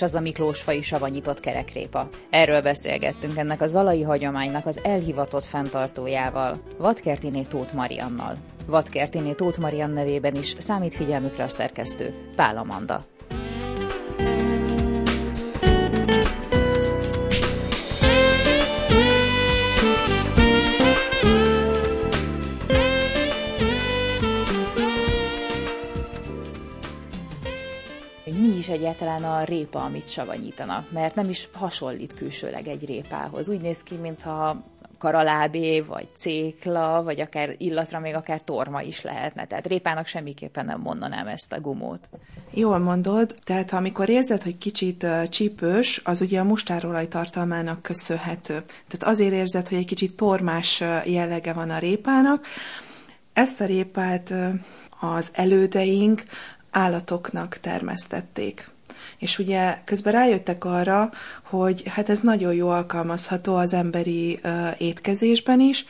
is 0.00 0.06
az 0.06 0.14
a 0.14 0.20
Miklósfai 0.20 0.82
savanyított 0.82 1.40
kerekrépa? 1.40 2.08
Erről 2.30 2.62
beszélgettünk 2.62 3.36
ennek 3.36 3.60
a 3.60 3.66
zalai 3.66 4.02
hagyománynak 4.02 4.66
az 4.66 4.80
elhivatott 4.82 5.44
fenntartójával, 5.44 6.60
Vadkertiné 6.78 7.42
Tóth 7.42 7.74
Mariannal. 7.74 8.36
Vadkertiné 8.70 9.32
Tóth 9.32 9.58
Marian 9.58 9.90
nevében 9.90 10.34
is 10.34 10.54
számít 10.58 10.94
figyelmükre 10.94 11.44
a 11.44 11.48
szerkesztő, 11.48 12.14
Pál 12.36 12.56
Amanda. 12.56 13.04
egyáltalán 28.70 29.24
a 29.24 29.44
répa, 29.44 29.84
amit 29.84 30.08
savanyítanak, 30.08 30.90
mert 30.90 31.14
nem 31.14 31.28
is 31.28 31.48
hasonlít 31.52 32.14
külsőleg 32.14 32.68
egy 32.68 32.84
répához. 32.84 33.48
Úgy 33.48 33.60
néz 33.60 33.82
ki, 33.82 33.94
mintha 33.94 34.56
karalábé, 35.00 35.80
vagy 35.80 36.08
cékla, 36.14 37.02
vagy 37.02 37.20
akár 37.20 37.54
illatra 37.58 37.98
még 37.98 38.14
akár 38.14 38.40
torma 38.40 38.82
is 38.82 39.02
lehetne. 39.02 39.46
Tehát 39.46 39.66
répának 39.66 40.06
semmiképpen 40.06 40.64
nem 40.64 40.80
mondanám 40.80 41.26
ezt 41.26 41.52
a 41.52 41.60
gumót. 41.60 42.08
Jól 42.50 42.78
mondod, 42.78 43.34
tehát 43.44 43.72
amikor 43.72 44.08
érzed, 44.08 44.42
hogy 44.42 44.58
kicsit 44.58 45.06
csípős, 45.28 46.00
az 46.04 46.20
ugye 46.20 46.40
a 46.40 46.44
mustárolaj 46.44 47.08
tartalmának 47.08 47.82
köszönhető. 47.82 48.64
Tehát 48.88 49.14
azért 49.14 49.32
érzed, 49.32 49.68
hogy 49.68 49.78
egy 49.78 49.86
kicsit 49.86 50.14
tormás 50.16 50.80
jellege 51.04 51.52
van 51.52 51.70
a 51.70 51.78
répának. 51.78 52.46
Ezt 53.32 53.60
a 53.60 53.64
répát 53.64 54.34
az 55.00 55.30
elődeink 55.34 56.22
állatoknak 56.70 57.56
termesztették. 57.56 58.70
És 59.20 59.38
ugye 59.38 59.78
közben 59.84 60.12
rájöttek 60.12 60.64
arra, 60.64 61.12
hogy 61.42 61.82
hát 61.88 62.08
ez 62.08 62.20
nagyon 62.20 62.54
jó 62.54 62.68
alkalmazható 62.68 63.54
az 63.54 63.72
emberi 63.72 64.40
uh, 64.44 64.68
étkezésben 64.78 65.60
is, 65.60 65.84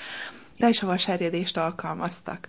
de 0.58 0.68
is 0.68 0.82
a 0.82 0.86
vaserjedést 0.86 1.56
alkalmaztak. 1.56 2.48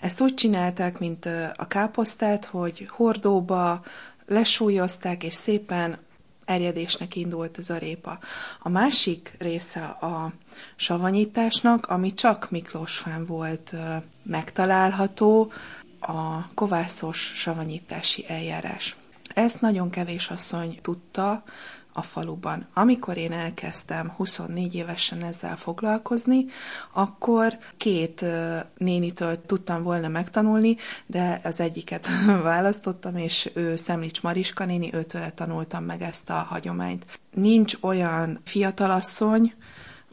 Ezt 0.00 0.20
úgy 0.20 0.34
csinálták, 0.34 0.98
mint 0.98 1.28
a 1.56 1.66
káposztát, 1.66 2.44
hogy 2.44 2.88
hordóba 2.90 3.82
lesúlyozták, 4.26 5.22
és 5.22 5.34
szépen 5.34 5.98
erjedésnek 6.44 7.16
indult 7.16 7.58
ez 7.58 7.70
a 7.70 7.78
répa. 7.78 8.18
A 8.58 8.68
másik 8.68 9.34
része 9.38 9.84
a 9.84 10.32
savanyításnak, 10.76 11.86
ami 11.86 12.14
csak 12.14 12.50
Miklósfán 12.50 13.26
volt 13.26 13.74
megtalálható, 14.22 15.52
a 16.00 16.54
kovászos 16.54 17.18
savanyítási 17.34 18.24
eljárás. 18.28 18.96
Ezt 19.34 19.60
nagyon 19.60 19.90
kevés 19.90 20.30
asszony 20.30 20.78
tudta 20.82 21.42
a 21.96 22.02
faluban. 22.02 22.66
Amikor 22.74 23.16
én 23.16 23.32
elkezdtem 23.32 24.12
24 24.16 24.74
évesen 24.74 25.22
ezzel 25.22 25.56
foglalkozni, 25.56 26.44
akkor 26.92 27.58
két 27.76 28.24
nénitől 28.76 29.44
tudtam 29.46 29.82
volna 29.82 30.08
megtanulni, 30.08 30.76
de 31.06 31.40
az 31.44 31.60
egyiket 31.60 32.08
választottam, 32.42 33.16
és 33.16 33.50
ő 33.54 33.76
Szemlics 33.76 34.22
Mariska 34.22 34.64
néni, 34.64 34.94
őtől 34.94 35.34
tanultam 35.34 35.84
meg 35.84 36.02
ezt 36.02 36.30
a 36.30 36.46
hagyományt. 36.48 37.20
Nincs 37.34 37.76
olyan 37.80 38.40
fiatalasszony, 38.44 39.54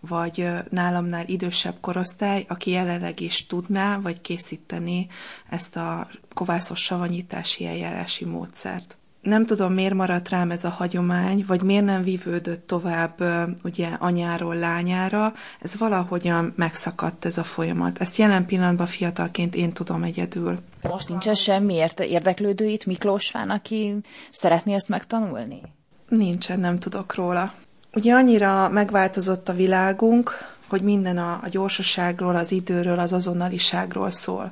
vagy 0.07 0.49
nálamnál 0.69 1.27
idősebb 1.27 1.75
korosztály, 1.81 2.45
aki 2.47 2.71
jelenleg 2.71 3.19
is 3.19 3.45
tudná, 3.45 3.97
vagy 3.97 4.21
készíteni 4.21 5.07
ezt 5.49 5.75
a 5.75 6.07
kovászos 6.33 6.79
savanyítási 6.79 7.65
eljárási 7.65 8.25
módszert. 8.25 8.97
Nem 9.23 9.45
tudom, 9.45 9.73
miért 9.73 9.93
maradt 9.93 10.29
rám 10.29 10.51
ez 10.51 10.63
a 10.63 10.69
hagyomány, 10.69 11.43
vagy 11.47 11.61
miért 11.61 11.85
nem 11.85 12.03
vívődött 12.03 12.67
tovább 12.67 13.23
ugye 13.63 13.87
anyáról 13.87 14.55
lányára, 14.55 15.33
ez 15.59 15.77
valahogyan 15.77 16.53
megszakadt 16.55 17.25
ez 17.25 17.37
a 17.37 17.43
folyamat. 17.43 17.97
Ezt 17.97 18.17
jelen 18.17 18.45
pillanatban 18.45 18.87
fiatalként 18.87 19.55
én 19.55 19.73
tudom 19.73 20.03
egyedül. 20.03 20.59
Most 20.81 21.09
nincs 21.09 21.31
semmiért 21.31 21.99
érdeklődő 21.99 22.67
itt 22.67 22.85
Miklósfán, 22.85 23.49
aki 23.49 23.95
szeretné 24.31 24.73
ezt 24.73 24.89
megtanulni? 24.89 25.61
Nincsen, 26.07 26.59
nem 26.59 26.79
tudok 26.79 27.15
róla. 27.15 27.53
Ugye 27.93 28.13
annyira 28.13 28.69
megváltozott 28.69 29.49
a 29.49 29.53
világunk, 29.53 30.52
hogy 30.73 30.81
minden 30.81 31.17
a, 31.17 31.39
a 31.43 31.49
gyorsaságról, 31.49 32.35
az 32.35 32.51
időről, 32.51 32.99
az 32.99 33.13
azonnaliságról 33.13 34.11
szól. 34.11 34.51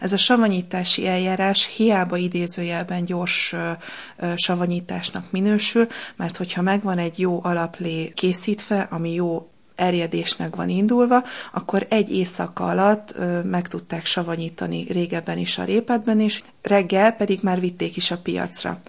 Ez 0.00 0.12
a 0.12 0.16
savanyítási 0.16 1.06
eljárás 1.06 1.70
hiába 1.76 2.16
idézőjelben 2.16 3.04
gyors 3.04 3.52
ö, 3.52 3.70
ö, 4.16 4.32
savanyításnak 4.36 5.30
minősül, 5.30 5.86
mert 6.16 6.36
hogyha 6.36 6.62
megvan 6.62 6.98
egy 6.98 7.18
jó 7.18 7.40
alaplé 7.42 8.12
készítve, 8.14 8.88
ami 8.90 9.12
jó 9.12 9.50
erjedésnek 9.74 10.56
van 10.56 10.68
indulva, 10.68 11.24
akkor 11.52 11.86
egy 11.88 12.12
éjszaka 12.12 12.64
alatt 12.64 13.14
ö, 13.16 13.42
meg 13.42 13.68
tudták 13.68 14.06
savanyítani 14.06 14.84
régebben 14.88 15.38
is 15.38 15.58
a 15.58 15.64
répetben, 15.64 16.20
és 16.20 16.42
reggel 16.62 17.12
pedig 17.12 17.38
már 17.42 17.60
vitték 17.60 17.96
is 17.96 18.10
a 18.10 18.18
piacra. 18.18 18.80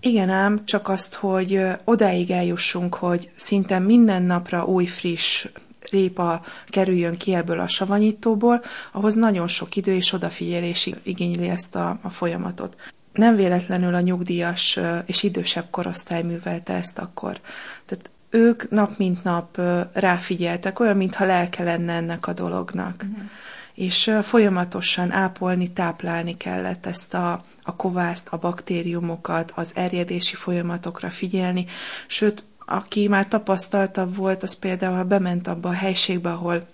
Igen 0.00 0.30
ám, 0.30 0.64
csak 0.64 0.88
azt, 0.88 1.14
hogy 1.14 1.60
odáig 1.84 2.30
eljussunk, 2.30 2.94
hogy 2.94 3.30
szinte 3.36 3.78
minden 3.78 4.22
napra 4.22 4.64
új, 4.64 4.86
friss 4.86 5.46
répa 5.90 6.44
kerüljön 6.66 7.16
ki 7.16 7.34
ebből 7.34 7.60
a 7.60 7.68
savanyítóból, 7.68 8.62
ahhoz 8.92 9.14
nagyon 9.14 9.48
sok 9.48 9.76
idő 9.76 9.94
és 9.94 10.12
odafigyelés 10.12 10.90
igényli 11.02 11.48
ezt 11.48 11.74
a, 11.74 11.98
a 12.02 12.10
folyamatot. 12.10 12.76
Nem 13.12 13.36
véletlenül 13.36 13.94
a 13.94 14.00
nyugdíjas 14.00 14.78
és 15.06 15.22
idősebb 15.22 15.66
korosztály 15.70 16.22
művelte 16.22 16.72
ezt 16.72 16.98
akkor. 16.98 17.40
Tehát 17.86 18.10
ők 18.30 18.70
nap 18.70 18.98
mint 18.98 19.22
nap 19.22 19.60
ráfigyeltek, 19.92 20.80
olyan, 20.80 20.96
mintha 20.96 21.24
lelke 21.24 21.62
lenne 21.62 21.92
ennek 21.92 22.26
a 22.26 22.32
dolognak. 22.32 23.06
Uh-huh. 23.10 23.30
És 23.74 24.14
folyamatosan 24.22 25.10
ápolni, 25.10 25.72
táplálni 25.72 26.36
kellett 26.36 26.86
ezt 26.86 27.14
a, 27.14 27.44
a 27.62 27.76
kovászt, 27.76 28.28
a 28.30 28.36
baktériumokat, 28.36 29.52
az 29.54 29.72
erjedési 29.74 30.34
folyamatokra 30.34 31.10
figyelni, 31.10 31.66
sőt, 32.06 32.44
aki 32.66 33.08
már 33.08 33.28
tapasztaltabb 33.28 34.16
volt, 34.16 34.42
az 34.42 34.58
például, 34.58 34.96
ha 34.96 35.04
bement 35.04 35.48
abba 35.48 35.68
a 35.68 35.72
helységbe, 35.72 36.30
ahol 36.30 36.66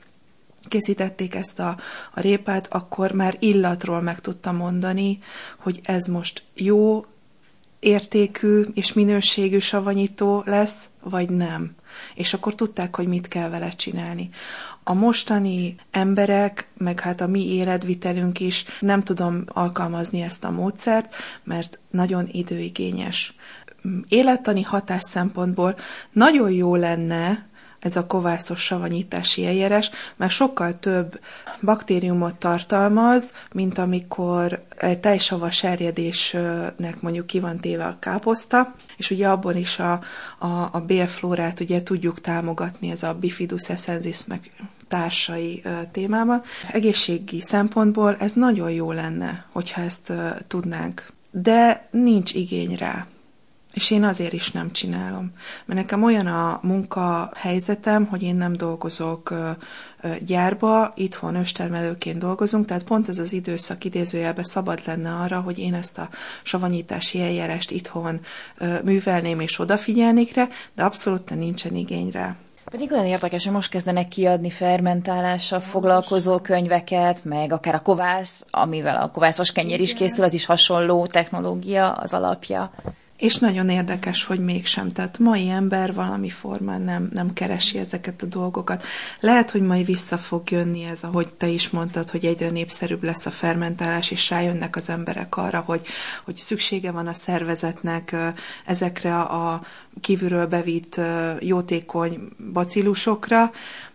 készítették 0.69 1.35
ezt 1.35 1.59
a, 1.59 1.77
a 2.15 2.21
répát, 2.21 2.67
akkor 2.73 3.13
már 3.13 3.37
illatról 3.39 4.01
meg 4.01 4.21
tudta 4.21 4.53
mondani, 4.53 5.19
hogy 5.59 5.81
ez 5.83 6.07
most 6.07 6.43
jó 6.55 7.05
értékű 7.81 8.63
és 8.75 8.93
minőségű 8.93 9.59
savanyító 9.59 10.43
lesz, 10.47 10.89
vagy 11.03 11.31
nem. 11.31 11.75
És 12.15 12.35
akkor 12.35 12.55
tudták, 12.55 12.97
hogy 12.97 13.07
mit 13.07 13.29
kell 13.29 13.49
vele 13.49 13.69
csinálni. 13.69 14.31
A 14.83 14.95
mostani 14.95 15.77
emberek, 15.91 16.69
meg 16.77 17.01
hát 17.01 17.21
a 17.21 17.27
mi 17.27 17.55
életvitelünk 17.55 18.41
is 18.41 18.65
nem 18.81 19.03
tudom 19.03 19.45
alkalmazni 19.47 20.21
ezt 20.21 20.45
a 20.45 20.51
módszert, 20.51 21.15
mert 21.45 21.79
nagyon 21.91 22.29
időigényes. 22.33 23.35
Élettani 24.09 24.63
hatás 24.63 25.03
szempontból 25.03 25.77
nagyon 26.13 26.51
jó 26.51 26.75
lenne, 26.75 27.49
ez 27.79 27.97
a 27.97 28.07
kovászos 28.07 28.63
savanyítási 28.63 29.47
eljárás, 29.47 29.91
mert 30.17 30.33
sokkal 30.33 30.79
több 30.79 31.21
baktériumot 31.63 32.37
tartalmaz, 32.37 33.33
mint 33.53 33.79
amikor 33.79 34.65
egy 34.77 34.99
tejsavas 34.99 35.65
erjedésnek 35.65 37.01
mondjuk 37.01 37.27
ki 37.27 37.41
van 37.41 37.61
téve 37.61 37.85
a 37.85 37.97
káposzta, 37.99 38.75
és 38.97 39.11
ugye 39.11 39.29
abban 39.29 39.57
is 39.57 39.79
a, 39.79 40.01
a, 40.39 40.69
a 40.73 40.83
bélflórát 40.87 41.61
ugye 41.61 41.83
tudjuk 41.83 42.21
támogatni, 42.21 42.91
ez 42.91 43.03
a 43.03 43.15
bifidus 43.15 43.69
essensis 43.69 44.25
meg 44.25 44.51
társai 44.89 45.63
témában. 45.93 46.43
Egészségi 46.73 47.41
szempontból 47.41 48.17
ez 48.17 48.33
nagyon 48.33 48.71
jó 48.71 48.93
lenne, 48.93 49.45
hogyha 49.53 49.81
ezt 49.81 50.13
tudnánk. 50.47 51.07
De 51.31 51.89
nincs 51.91 52.35
igény 52.35 52.77
rá. 52.77 53.07
És 53.79 53.91
én 53.91 54.05
azért 54.05 54.33
is 54.33 54.51
nem 54.51 54.73
csinálom. 54.73 55.33
Mert 55.65 55.81
nekem 55.81 56.03
olyan 56.03 56.27
a 56.27 56.59
munka 56.63 57.31
helyzetem, 57.35 58.07
hogy 58.07 58.23
én 58.23 58.37
nem 58.37 58.57
dolgozok 58.57 59.35
gyárba, 60.27 60.93
itthon 60.97 61.35
őstermelőként 61.35 62.19
dolgozunk, 62.19 62.67
tehát 62.67 62.83
pont 62.83 63.09
ez 63.09 63.19
az 63.19 63.33
időszak 63.33 63.85
idézőjelben 63.85 64.45
szabad 64.45 64.81
lenne 64.87 65.11
arra, 65.11 65.41
hogy 65.41 65.59
én 65.59 65.75
ezt 65.75 65.99
a 65.99 66.09
savanyítási 66.43 67.23
eljárást 67.23 67.71
itthon 67.71 68.21
művelném 68.85 69.41
és 69.41 69.59
odafigyelnék 69.59 70.35
rá, 70.35 70.49
de 70.75 70.83
abszolút 70.85 71.35
nincsen 71.35 71.75
igény 71.75 72.11
rá. 72.11 72.37
Pedig 72.71 72.93
olyan 72.93 73.07
érdekes, 73.07 73.45
hogy 73.45 73.53
most 73.53 73.71
kezdenek 73.71 74.09
kiadni 74.09 74.51
fermentálással 74.51 75.61
foglalkozó 75.61 76.39
könyveket, 76.39 77.25
meg 77.25 77.53
akár 77.53 77.75
a 77.75 77.83
kovász, 77.83 78.47
amivel 78.51 79.03
a 79.03 79.11
kovászos 79.11 79.53
kenyér 79.53 79.81
is 79.81 79.95
készül, 79.95 80.25
az 80.25 80.35
is 80.35 80.47
hasonló 80.47 81.07
technológia, 81.07 81.93
az 81.93 82.13
alapja. 82.13 82.73
És 83.19 83.37
nagyon 83.37 83.69
érdekes, 83.69 84.25
hogy 84.25 84.41
mégsem. 84.41 84.93
Tehát 84.93 85.19
mai 85.19 85.49
ember 85.49 85.95
valami 85.95 86.29
formán 86.29 86.83
nem, 86.83 87.09
nem 87.13 87.33
keresi 87.33 87.79
ezeket 87.79 88.23
a 88.23 88.27
dolgokat. 88.27 88.85
Lehet, 89.21 89.51
hogy 89.51 89.63
majd 89.63 89.87
vissza 89.87 90.19
fog 90.19 90.51
jönni 90.51 90.85
ez, 90.85 91.03
ahogy 91.03 91.29
te 91.37 91.47
is 91.47 91.71
mondtad, 91.71 92.11
hogy 92.11 92.25
egyre 92.25 92.51
népszerűbb 92.51 93.03
lesz 93.03 93.27
a 93.27 93.31
fermentálás, 93.31 94.11
és 94.11 94.31
rájönnek 94.31 94.77
az 94.77 94.89
emberek 94.89 95.37
arra, 95.37 95.61
hogy, 95.61 95.87
hogy 96.25 96.37
szüksége 96.37 96.91
van 96.91 97.07
a 97.07 97.13
szervezetnek 97.13 98.17
ezekre 98.67 99.21
a 99.21 99.63
kívülről 100.01 100.47
bevitt 100.47 101.01
jótékony 101.41 102.19
bacillusokra, 102.53 103.51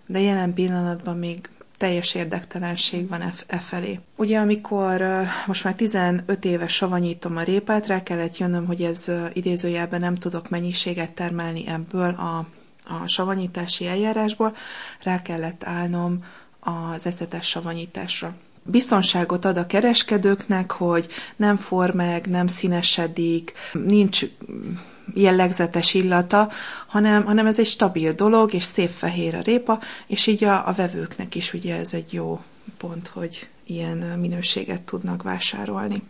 de 0.08 0.20
jelen 0.20 0.54
pillanatban 0.54 1.18
még 1.18 1.50
teljes 1.84 2.16
érdektelenség 2.16 3.10
van 3.10 3.22
e, 3.22 3.34
e 3.48 3.58
felé. 3.58 4.00
Ugye 4.16 4.40
amikor 4.40 5.04
most 5.46 5.64
már 5.64 5.76
15 5.76 6.46
éves 6.46 6.74
savanyítom 6.74 7.38
a 7.38 7.44
répát, 7.44 7.88
rá 7.88 8.04
kellett 8.04 8.38
jönnöm, 8.38 8.66
hogy 8.66 8.82
ez 8.82 9.12
idézőjelben 9.34 10.00
nem 10.00 10.16
tudok 10.16 10.50
mennyiséget 10.50 11.12
termelni 11.12 11.68
ebből 11.68 12.10
a, 12.10 12.38
a 12.94 13.08
savanyítási 13.08 13.88
eljárásból, 13.88 14.56
rá 15.04 15.22
kellett 15.22 15.64
állnom 15.64 16.24
az 16.60 17.06
ecetes 17.06 17.48
savanyításra 17.48 18.36
biztonságot 18.66 19.46
ad 19.46 19.58
a 19.58 19.66
kereskedőknek, 19.66 20.72
hogy 20.72 21.08
nem 21.36 21.58
for 21.58 21.94
nem 22.30 22.48
színesedik, 22.48 23.54
nincs 23.74 24.26
jellegzetes 25.14 25.94
illata, 25.94 26.52
hanem, 26.88 27.26
hanem 27.26 27.46
ez 27.46 27.60
egy 27.60 27.68
stabil 27.68 28.14
dolog, 28.14 28.54
és 28.54 28.64
szép 28.64 28.90
fehér 28.90 29.36
a 29.36 29.42
répa, 29.42 29.80
és 30.08 30.28
így 30.28 30.44
a, 30.44 30.68
a 30.68 30.74
vevőknek 30.74 31.36
is 31.36 31.54
ugye 31.54 31.76
ez 31.76 31.94
egy 31.94 32.14
jó 32.14 32.42
pont, 32.78 33.08
hogy 33.08 33.48
ilyen 33.66 33.98
minőséget 33.98 34.82
tudnak 34.82 35.24
vásárolni. 35.24 36.02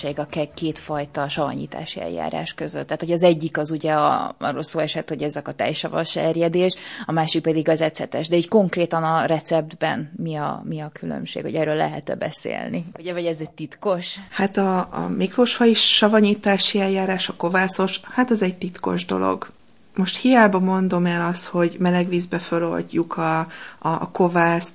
Különbség 0.00 0.18
a 0.18 0.50
kétfajta 0.54 1.28
savanyítási 1.28 2.00
eljárás 2.00 2.54
között. 2.54 2.86
Tehát, 2.86 3.00
hogy 3.00 3.12
az 3.12 3.22
egyik 3.22 3.58
az 3.58 3.70
ugye 3.70 3.92
a, 3.92 4.34
arról 4.38 4.62
szó 4.62 4.78
esett, 4.78 5.08
hogy 5.08 5.22
ezek 5.22 5.48
a 5.48 5.52
tejsavas 5.52 6.16
erjedés, 6.16 6.74
a 7.06 7.12
másik 7.12 7.42
pedig 7.42 7.68
az 7.68 7.80
ecetes. 7.80 8.28
De 8.28 8.36
így 8.36 8.48
konkrétan 8.48 9.02
a 9.02 9.24
receptben 9.24 10.12
mi 10.16 10.36
a, 10.36 10.62
mi 10.64 10.80
a 10.80 10.90
különbség, 10.92 11.42
hogy 11.42 11.54
erről 11.54 11.74
lehet-e 11.74 12.14
beszélni? 12.14 12.84
Ugye, 12.98 13.12
vagy 13.12 13.26
ez 13.26 13.38
egy 13.40 13.50
titkos? 13.50 14.16
Hát 14.30 14.56
a, 14.56 14.78
a 14.78 15.08
miklósfai 15.16 15.74
savanyítási 15.74 16.80
eljárás, 16.80 17.28
a 17.28 17.34
kovászos, 17.36 18.00
hát 18.10 18.30
az 18.30 18.42
egy 18.42 18.56
titkos 18.56 19.04
dolog 19.04 19.50
most 19.94 20.16
hiába 20.16 20.58
mondom 20.58 21.06
el 21.06 21.26
azt, 21.28 21.46
hogy 21.46 21.76
meleg 21.78 22.08
vízbe 22.08 22.38
föloldjuk 22.38 23.16
a, 23.16 23.38
a, 23.38 23.46
a 23.78 24.08
kovászt, 24.12 24.72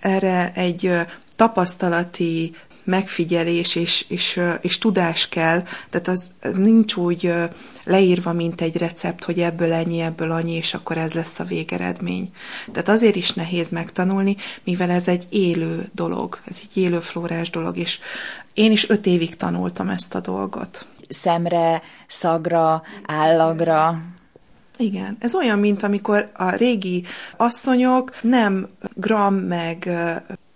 erre 0.00 0.52
egy 0.54 0.92
tapasztalati 1.36 2.54
megfigyelés 2.90 3.76
és, 3.76 4.04
és, 4.08 4.40
és 4.60 4.78
tudás 4.78 5.28
kell, 5.28 5.62
tehát 5.90 6.08
az, 6.08 6.30
az 6.42 6.56
nincs 6.56 6.94
úgy 6.94 7.32
leírva, 7.84 8.32
mint 8.32 8.60
egy 8.60 8.76
recept, 8.76 9.24
hogy 9.24 9.40
ebből 9.40 9.72
ennyi, 9.72 10.00
ebből 10.00 10.30
annyi, 10.30 10.52
és 10.52 10.74
akkor 10.74 10.96
ez 10.96 11.12
lesz 11.12 11.38
a 11.38 11.44
végeredmény. 11.44 12.32
Tehát 12.72 12.88
azért 12.88 13.16
is 13.16 13.32
nehéz 13.32 13.70
megtanulni, 13.70 14.36
mivel 14.64 14.90
ez 14.90 15.08
egy 15.08 15.26
élő 15.28 15.88
dolog, 15.94 16.38
ez 16.44 16.60
egy 16.62 16.82
élő 16.82 17.00
flórás 17.00 17.50
dolog, 17.50 17.76
és 17.76 17.98
én 18.54 18.70
is 18.70 18.88
öt 18.88 19.06
évig 19.06 19.36
tanultam 19.36 19.88
ezt 19.88 20.14
a 20.14 20.20
dolgot. 20.20 20.86
Szemre, 21.08 21.82
szagra, 22.06 22.82
állagra, 23.06 24.02
igen, 24.80 25.16
ez 25.20 25.34
olyan, 25.34 25.58
mint 25.58 25.82
amikor 25.82 26.30
a 26.34 26.50
régi 26.50 27.04
asszonyok 27.36 28.22
nem 28.22 28.68
gram 28.94 29.34
meg 29.34 29.90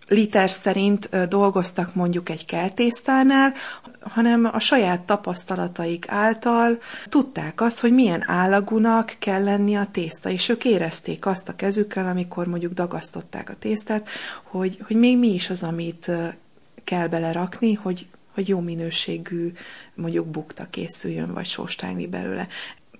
liter 0.09 0.51
szerint 0.51 1.29
dolgoztak 1.29 1.95
mondjuk 1.95 2.29
egy 2.29 2.45
kertésztánál, 2.45 3.53
hanem 4.01 4.45
a 4.53 4.59
saját 4.59 5.01
tapasztalataik 5.01 6.07
által 6.09 6.79
tudták 7.09 7.61
azt, 7.61 7.81
hogy 7.81 7.93
milyen 7.93 8.25
állagúnak 8.27 9.17
kell 9.19 9.45
lenni 9.45 9.77
a 9.77 9.89
tészta, 9.93 10.29
és 10.29 10.49
ők 10.49 10.65
érezték 10.65 11.27
azt 11.27 11.49
a 11.49 11.57
kezükkel, 11.57 12.07
amikor 12.07 12.47
mondjuk 12.47 12.73
dagasztották 12.73 13.51
a 13.51 13.55
tésztát, 13.55 14.09
hogy, 14.43 14.79
hogy 14.87 14.97
még 14.97 15.19
mi 15.19 15.29
is 15.29 15.51
az, 15.51 15.63
amit 15.63 16.11
kell 16.85 17.09
belerakni, 17.09 17.75
hogy, 17.75 18.07
hogy 18.35 18.49
jó 18.49 18.61
minőségű 18.61 19.53
mondjuk 19.95 20.27
bukta 20.27 20.67
készüljön, 20.71 21.33
vagy 21.33 21.47
sóstányli 21.47 22.07
belőle. 22.07 22.49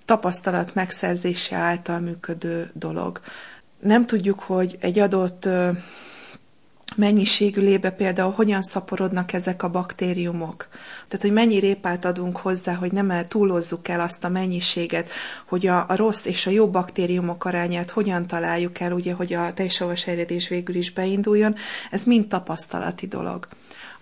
Tapasztalat 0.05 0.75
megszerzése 0.75 1.57
által 1.57 1.99
működő 1.99 2.71
dolog. 2.75 3.21
Nem 3.81 4.07
tudjuk, 4.07 4.41
hogy 4.41 4.77
egy 4.81 4.99
adott 4.99 5.49
mennyiségű 6.97 7.61
lébe 7.61 7.91
például 7.91 8.33
hogyan 8.33 8.63
szaporodnak 8.63 9.33
ezek 9.33 9.63
a 9.63 9.71
baktériumok. 9.71 10.69
Tehát, 11.09 11.27
hogy 11.27 11.33
mennyi 11.33 11.59
répát 11.59 12.05
adunk 12.05 12.37
hozzá, 12.37 12.75
hogy 12.75 12.93
nem 12.93 13.11
el 13.11 13.29
túlozzuk 13.29 13.89
el 13.89 14.01
azt 14.01 14.25
a 14.25 14.29
mennyiséget, 14.29 15.11
hogy 15.49 15.67
a, 15.67 15.85
a 15.89 15.97
rossz 15.97 16.25
és 16.25 16.47
a 16.47 16.51
jó 16.51 16.71
baktériumok 16.71 17.45
arányát 17.45 17.91
hogyan 17.91 18.27
találjuk 18.27 18.81
el, 18.81 18.93
ugye, 18.93 19.13
hogy 19.13 19.33
a 19.33 19.53
teljesavas 19.53 20.07
eredés 20.07 20.49
végül 20.49 20.75
is 20.75 20.93
beinduljon, 20.93 21.55
ez 21.91 22.05
mind 22.05 22.27
tapasztalati 22.27 23.07
dolog. 23.07 23.49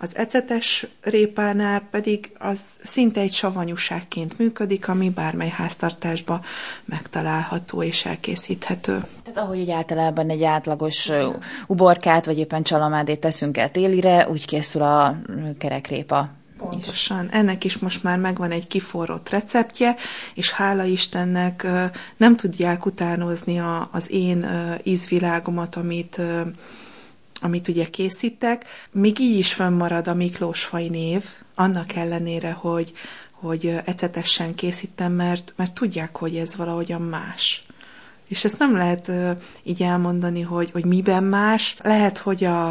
Az 0.03 0.17
ecetes 0.17 0.87
répánál 1.01 1.83
pedig 1.91 2.33
az 2.39 2.81
szinte 2.85 3.21
egy 3.21 3.33
savanyúságként 3.33 4.39
működik, 4.39 4.89
ami 4.89 5.11
bármely 5.11 5.49
háztartásban 5.49 6.41
megtalálható 6.85 7.83
és 7.83 8.05
elkészíthető. 8.05 9.05
Tehát 9.23 9.39
ahogy 9.39 9.59
egy 9.59 9.71
általában 9.71 10.31
egy 10.31 10.43
átlagos 10.43 11.11
uborkát, 11.67 12.27
vagy 12.27 12.39
éppen 12.39 12.63
csalamádét 12.63 13.21
teszünk 13.21 13.57
el 13.57 13.71
télire, 13.71 14.29
úgy 14.29 14.47
készül 14.47 14.83
a 14.83 15.17
kerekrépa 15.59 16.31
Pontosan. 16.59 17.29
Ennek 17.31 17.65
is 17.65 17.79
most 17.79 18.03
már 18.03 18.19
megvan 18.19 18.51
egy 18.51 18.67
kiforrott 18.67 19.29
receptje, 19.29 19.97
és 20.35 20.51
hála 20.51 20.85
Istennek 20.85 21.67
nem 22.17 22.37
tudják 22.37 22.87
utánozni 22.87 23.61
az 23.91 24.11
én 24.11 24.47
ízvilágomat, 24.83 25.77
amit 25.77 26.21
amit 27.43 27.69
ugye 27.69 27.85
készítek, 27.85 28.65
még 28.93 29.19
így 29.19 29.39
is 29.39 29.53
fönnmarad 29.53 30.09
a 30.09 30.15
Miklós 30.15 30.65
faj 30.65 30.89
név, 30.89 31.25
annak 31.55 31.95
ellenére, 31.95 32.53
hogy, 32.53 32.93
hogy 33.31 33.67
ecetesen 33.85 34.55
készítem, 34.55 35.13
mert, 35.13 35.53
mert 35.57 35.75
tudják, 35.75 36.17
hogy 36.17 36.37
ez 36.37 36.57
valahogyan 36.57 37.03
más. 37.03 37.63
És 38.29 38.45
ezt 38.45 38.59
nem 38.59 38.77
lehet 38.77 39.13
így 39.63 39.83
elmondani, 39.83 40.41
hogy, 40.41 40.71
hogy 40.71 40.85
miben 40.85 41.25
más. 41.25 41.77
Lehet, 41.83 42.19
hogy 42.19 42.45
a, 42.45 42.67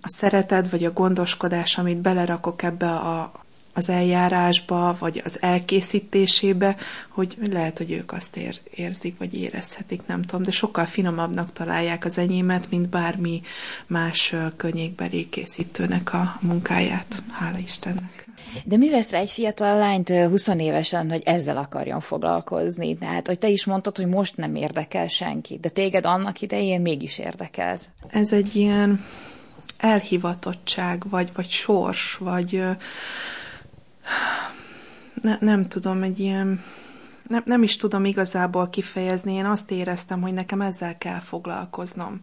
a 0.00 0.08
szeretet 0.18 0.70
vagy 0.70 0.84
a 0.84 0.92
gondoskodás, 0.92 1.78
amit 1.78 1.98
belerakok 1.98 2.62
ebbe 2.62 2.90
a, 2.90 3.32
az 3.72 3.88
eljárásba, 3.88 4.96
vagy 4.98 5.22
az 5.24 5.42
elkészítésébe, 5.42 6.76
hogy 7.08 7.36
lehet, 7.50 7.78
hogy 7.78 7.90
ők 7.90 8.12
azt 8.12 8.36
ér, 8.36 8.60
érzik, 8.74 9.18
vagy 9.18 9.36
érezhetik, 9.36 10.06
nem 10.06 10.22
tudom, 10.22 10.42
de 10.42 10.50
sokkal 10.50 10.84
finomabbnak 10.86 11.52
találják 11.52 12.04
az 12.04 12.18
enyémet, 12.18 12.70
mint 12.70 12.88
bármi 12.88 13.42
más 13.86 14.34
könnyékbeli 14.56 15.28
készítőnek 15.28 16.12
a 16.12 16.36
munkáját. 16.40 17.22
Hála 17.30 17.58
Istennek. 17.58 18.28
De 18.64 18.76
mi 18.76 18.90
vesz 18.90 19.10
rá 19.10 19.18
egy 19.18 19.30
fiatal 19.30 19.78
lányt 19.78 20.08
20 20.08 20.48
évesen, 20.48 21.10
hogy 21.10 21.22
ezzel 21.24 21.56
akarjon 21.56 22.00
foglalkozni? 22.00 22.98
Tehát, 22.98 23.26
hogy 23.26 23.38
te 23.38 23.48
is 23.48 23.64
mondtad, 23.64 23.96
hogy 23.96 24.06
most 24.06 24.36
nem 24.36 24.54
érdekel 24.54 25.08
senki, 25.08 25.58
de 25.58 25.68
téged 25.68 26.06
annak 26.06 26.40
idején 26.40 26.80
mégis 26.80 27.18
érdekelt. 27.18 27.88
Ez 28.08 28.32
egy 28.32 28.56
ilyen 28.56 29.04
elhivatottság, 29.76 31.04
vagy, 31.10 31.30
vagy 31.34 31.48
sors, 31.48 32.16
vagy 32.16 32.62
ne, 35.22 35.36
nem 35.40 35.68
tudom, 35.68 36.02
egy 36.02 36.20
ilyen, 36.20 36.62
nem, 37.28 37.42
nem 37.44 37.62
is 37.62 37.76
tudom 37.76 38.04
igazából 38.04 38.70
kifejezni, 38.70 39.32
én 39.32 39.46
azt 39.46 39.70
éreztem, 39.70 40.20
hogy 40.20 40.32
nekem 40.32 40.60
ezzel 40.60 40.98
kell 40.98 41.20
foglalkoznom. 41.20 42.20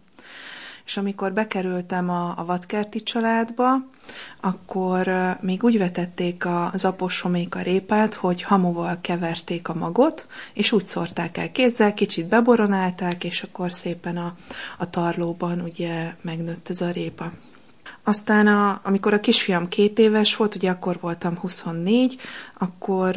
És 0.85 0.97
amikor 0.97 1.33
bekerültem 1.33 2.09
a, 2.09 2.33
a 2.37 2.45
vadkerti 2.45 3.03
családba, 3.03 3.73
akkor 4.41 5.09
még 5.41 5.63
úgy 5.63 5.77
vetették 5.77 6.45
az 6.71 6.85
aposomék 6.85 7.55
a 7.55 7.61
répát, 7.61 8.13
hogy 8.13 8.41
hamuval 8.41 8.97
keverték 9.01 9.67
a 9.67 9.73
magot, 9.73 10.27
és 10.53 10.71
úgy 10.71 10.87
szórták 10.87 11.37
el 11.37 11.51
kézzel, 11.51 11.93
kicsit 11.93 12.27
beboronálták, 12.27 13.23
és 13.23 13.43
akkor 13.43 13.73
szépen 13.73 14.17
a, 14.17 14.35
a 14.77 14.89
tarlóban 14.89 15.61
ugye 15.61 16.13
megnőtt 16.21 16.69
ez 16.69 16.81
a 16.81 16.91
répa. 16.91 17.31
Aztán, 18.07 18.47
a, 18.47 18.79
amikor 18.83 19.13
a 19.13 19.19
kisfiam 19.19 19.67
két 19.67 19.99
éves 19.99 20.35
volt, 20.35 20.55
ugye 20.55 20.69
akkor 20.69 20.97
voltam 21.01 21.37
24, 21.37 22.19
akkor 22.57 23.15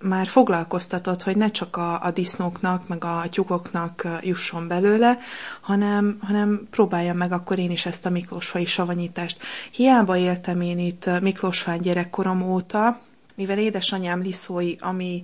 már 0.00 0.26
foglalkoztatott, 0.26 1.22
hogy 1.22 1.36
ne 1.36 1.50
csak 1.50 1.76
a, 1.76 2.02
a 2.02 2.10
disznóknak, 2.10 2.88
meg 2.88 3.04
a 3.04 3.24
tyúkoknak 3.30 4.08
jusson 4.20 4.68
belőle, 4.68 5.18
hanem, 5.60 6.18
hanem 6.20 6.68
próbáljam 6.70 7.16
meg 7.16 7.32
akkor 7.32 7.58
én 7.58 7.70
is 7.70 7.86
ezt 7.86 8.06
a 8.06 8.10
Miklósfai 8.10 8.64
savanyítást. 8.64 9.38
Hiába 9.70 10.16
éltem 10.16 10.60
én 10.60 10.78
itt 10.78 11.20
Miklósfán 11.20 11.80
gyerekkorom 11.80 12.42
óta, 12.42 13.00
mivel 13.34 13.58
édesanyám 13.58 14.22
Liszói, 14.22 14.74
ami 14.80 15.22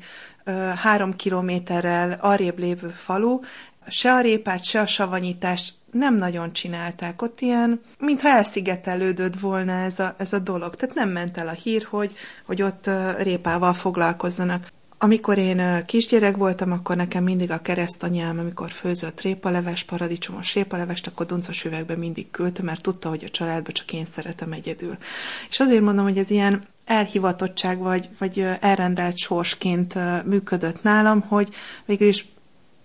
három 0.74 1.16
kilométerrel 1.16 2.18
arrébb 2.20 2.58
lévő 2.58 2.88
falu, 2.88 3.40
se 3.88 4.12
a 4.12 4.20
répát, 4.20 4.64
se 4.64 4.80
a 4.80 4.86
savanyítást 4.86 5.74
nem 5.90 6.16
nagyon 6.16 6.52
csinálták. 6.52 7.22
Ott 7.22 7.40
ilyen, 7.40 7.80
mintha 7.98 8.28
elszigetelődött 8.28 9.40
volna 9.40 9.72
ez 9.72 9.98
a, 9.98 10.14
ez 10.18 10.32
a 10.32 10.38
dolog. 10.38 10.74
Tehát 10.74 10.94
nem 10.94 11.08
ment 11.08 11.36
el 11.36 11.48
a 11.48 11.52
hír, 11.52 11.86
hogy, 11.90 12.12
hogy 12.46 12.62
ott 12.62 12.90
répával 13.18 13.72
foglalkozzanak. 13.72 14.72
Amikor 14.98 15.38
én 15.38 15.84
kisgyerek 15.86 16.36
voltam, 16.36 16.72
akkor 16.72 16.96
nekem 16.96 17.24
mindig 17.24 17.50
a 17.50 17.62
keresztanyám, 17.62 18.38
amikor 18.38 18.70
főzött 18.70 19.20
répaleves, 19.20 19.82
paradicsomos 19.82 20.54
répalevest, 20.54 21.06
akkor 21.06 21.26
duncos 21.26 21.64
üvegbe 21.64 21.96
mindig 21.96 22.30
küldte, 22.30 22.62
mert 22.62 22.82
tudta, 22.82 23.08
hogy 23.08 23.24
a 23.24 23.30
családba 23.30 23.72
csak 23.72 23.92
én 23.92 24.04
szeretem 24.04 24.52
egyedül. 24.52 24.96
És 25.50 25.60
azért 25.60 25.82
mondom, 25.82 26.04
hogy 26.04 26.18
ez 26.18 26.30
ilyen 26.30 26.64
elhivatottság 26.84 27.78
vagy, 27.78 28.08
vagy 28.18 28.46
elrendelt 28.60 29.16
sorsként 29.16 29.94
működött 30.24 30.82
nálam, 30.82 31.20
hogy 31.20 31.48
végül 31.84 32.08
is 32.08 32.26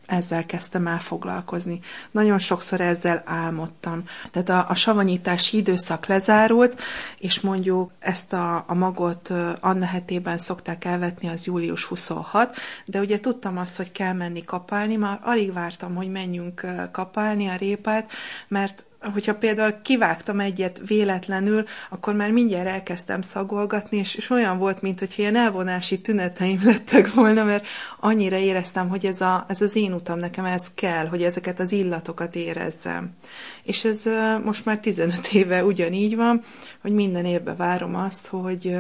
ezzel 0.10 0.46
kezdtem 0.46 0.88
el 0.88 1.00
foglalkozni. 1.00 1.80
Nagyon 2.12 2.40
sokszor 2.40 2.82
ezzel 2.82 3.22
álmodtam. 3.26 4.04
Tehát 4.32 4.50
a, 4.50 4.70
a 4.70 4.76
savanyítási 4.76 5.58
időszak 5.58 6.06
lezárult, 6.06 6.82
és 7.18 7.40
mondjuk 7.40 7.92
ezt 8.00 8.34
a, 8.34 8.64
a 8.68 8.74
magot 8.74 9.30
Anna 9.60 9.86
hetében 9.86 10.38
szokták 10.38 10.86
elvetni, 10.86 11.28
az 11.28 11.46
július 11.46 11.84
26, 11.84 12.56
de 12.86 13.00
ugye 13.00 13.20
tudtam 13.20 13.58
azt, 13.58 13.78
hogy 13.78 13.92
kell 13.92 14.14
menni 14.14 14.44
kapálni, 14.44 14.96
már 14.96 15.20
alig 15.24 15.54
vártam, 15.54 15.96
hogy 15.96 16.10
menjünk 16.10 16.66
kapálni 16.92 17.48
a 17.48 17.56
répát, 17.56 18.12
mert 18.48 18.86
hogyha 19.00 19.36
például 19.36 19.82
kivágtam 19.82 20.40
egyet 20.40 20.82
véletlenül, 20.88 21.66
akkor 21.90 22.14
már 22.14 22.32
mindjárt 22.32 22.68
elkezdtem 22.68 23.22
szagolgatni, 23.22 23.98
és, 23.98 24.16
és 24.16 24.30
olyan 24.30 24.58
volt, 24.58 24.82
mint 24.82 25.00
hogy 25.00 25.14
ilyen 25.16 25.36
elvonási 25.36 26.02
tüneteim 26.02 26.62
lettek 26.66 27.14
volna, 27.14 27.44
mert 27.44 27.66
annyira 28.00 28.38
éreztem, 28.38 28.90
hogy 28.90 29.06
ez, 29.06 29.22
a, 29.22 29.46
ez 29.48 29.62
az 29.62 29.76
én 29.76 29.94
utam, 29.94 30.20
nekem 30.20 30.46
ez 30.46 30.64
kell, 30.76 31.08
hogy 31.08 31.24
ezeket 31.24 31.60
az 31.60 31.72
illatokat 31.72 32.36
érezzem. 32.36 33.16
És 33.64 33.84
ez 33.84 34.04
most 34.44 34.66
már 34.66 34.80
15 34.80 35.28
éve 35.28 35.66
ugyanígy 35.66 36.16
van, 36.16 36.42
hogy 36.82 36.92
minden 36.92 37.26
évben 37.26 37.58
várom 37.58 37.96
azt, 37.96 38.28
hogy, 38.28 38.78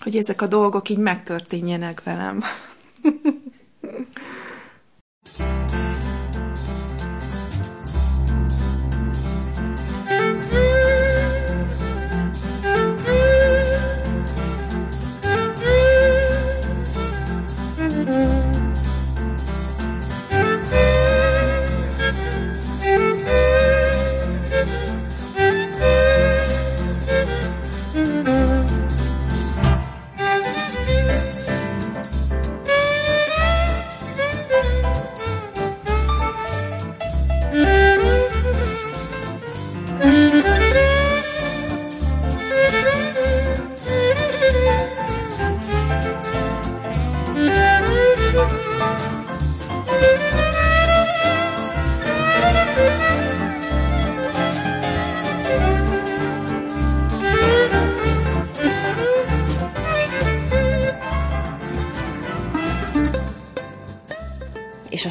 hogy 0.00 0.16
ezek 0.16 0.42
a 0.42 0.46
dolgok 0.46 0.88
így 0.88 0.98
megtörténjenek 0.98 2.02
velem. 2.02 2.42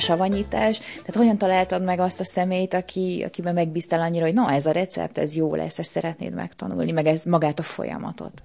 savanyítás, 0.07 0.77
tehát 0.77 1.15
hogyan 1.15 1.37
találtad 1.37 1.83
meg 1.83 1.99
azt 1.99 2.19
a 2.19 2.25
szemét, 2.25 2.73
aki, 2.73 3.23
akiben 3.25 3.53
megbíztál 3.53 4.01
annyira, 4.01 4.25
hogy 4.25 4.33
na, 4.33 4.51
ez 4.51 4.65
a 4.65 4.71
recept, 4.71 5.17
ez 5.17 5.35
jó 5.35 5.55
lesz, 5.55 5.79
ezt 5.79 5.91
szeretnéd 5.91 6.33
megtanulni, 6.33 6.91
meg 6.91 7.05
ez 7.05 7.21
magát 7.23 7.59
a 7.59 7.63
folyamatot? 7.63 8.43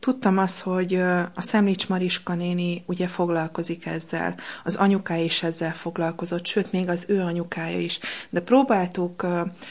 Tudtam 0.00 0.38
azt, 0.38 0.60
hogy 0.60 0.94
a 1.34 1.42
Szemlics 1.42 1.88
Mariska 1.88 2.34
néni 2.34 2.82
ugye 2.86 3.06
foglalkozik 3.06 3.86
ezzel, 3.86 4.34
az 4.64 4.76
anyukája 4.76 5.24
is 5.24 5.42
ezzel 5.42 5.72
foglalkozott, 5.72 6.46
sőt, 6.46 6.72
még 6.72 6.88
az 6.88 7.04
ő 7.08 7.20
anyukája 7.20 7.78
is, 7.78 7.98
de 8.30 8.40
próbáltuk 8.40 9.26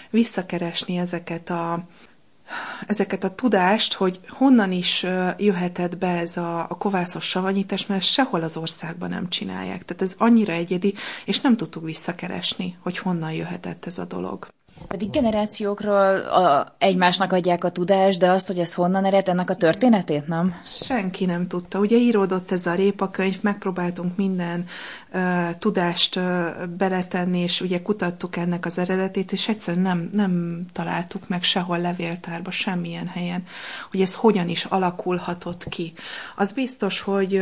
visszakeresni 0.10 0.98
ezeket 0.98 1.50
a 1.50 1.88
ezeket 2.88 3.24
a 3.24 3.36
tudást, 3.36 3.94
hogy 3.94 4.20
honnan 4.28 4.72
is 4.72 5.06
jöhetett 5.38 5.98
be 5.98 6.18
ez 6.18 6.38
a, 6.38 6.60
a 6.60 6.78
kovászos 6.78 7.26
savanyítás, 7.26 7.86
mert 7.86 8.04
sehol 8.04 8.42
az 8.42 8.58
országban 8.58 9.10
nem 9.10 9.30
csinálják. 9.30 9.86
Tehát 9.86 10.02
ez 10.04 10.14
annyira 10.18 10.54
egyedi, 10.54 10.94
és 11.26 11.42
nem 11.42 11.58
tudtuk 11.58 11.84
visszakeresni, 11.84 12.78
hogy 12.80 12.98
honnan 12.98 13.32
jöhetett 13.32 13.86
ez 13.86 13.98
a 13.98 14.06
dolog. 14.06 14.48
Pedig 14.88 15.10
generációkról 15.10 16.18
a, 16.20 16.76
egymásnak 16.78 17.34
adják 17.34 17.64
a 17.64 17.72
tudást, 17.72 18.20
de 18.20 18.30
azt, 18.30 18.48
hogy 18.48 18.60
ez 18.60 18.74
honnan 18.74 19.06
ered, 19.06 19.28
ennek 19.28 19.50
a 19.50 19.56
történetét, 19.56 20.28
nem? 20.28 20.56
Senki 20.66 21.26
nem 21.26 21.48
tudta. 21.48 21.80
Ugye 21.80 21.98
íródott 21.98 22.52
ez 22.52 22.66
a 22.66 22.76
répakönyv, 22.76 23.38
megpróbáltunk 23.42 24.16
minden 24.16 24.66
tudást 25.60 26.20
beletenni, 26.70 27.40
és 27.40 27.62
ugye 27.62 27.82
kutattuk 27.82 28.36
ennek 28.36 28.66
az 28.66 28.78
eredetét, 28.78 29.32
és 29.32 29.48
egyszerűen 29.48 29.84
nem, 29.84 30.10
nem 30.12 30.66
találtuk 30.72 31.28
meg 31.28 31.44
sehol 31.44 31.80
levéltárba, 31.80 32.52
semmilyen 32.52 33.08
helyen, 33.08 33.44
hogy 33.92 34.02
ez 34.02 34.14
hogyan 34.14 34.50
is 34.50 34.66
alakulhatott 34.66 35.64
ki. 35.70 35.94
Az 36.36 36.52
biztos, 36.52 37.02
hogy 37.02 37.42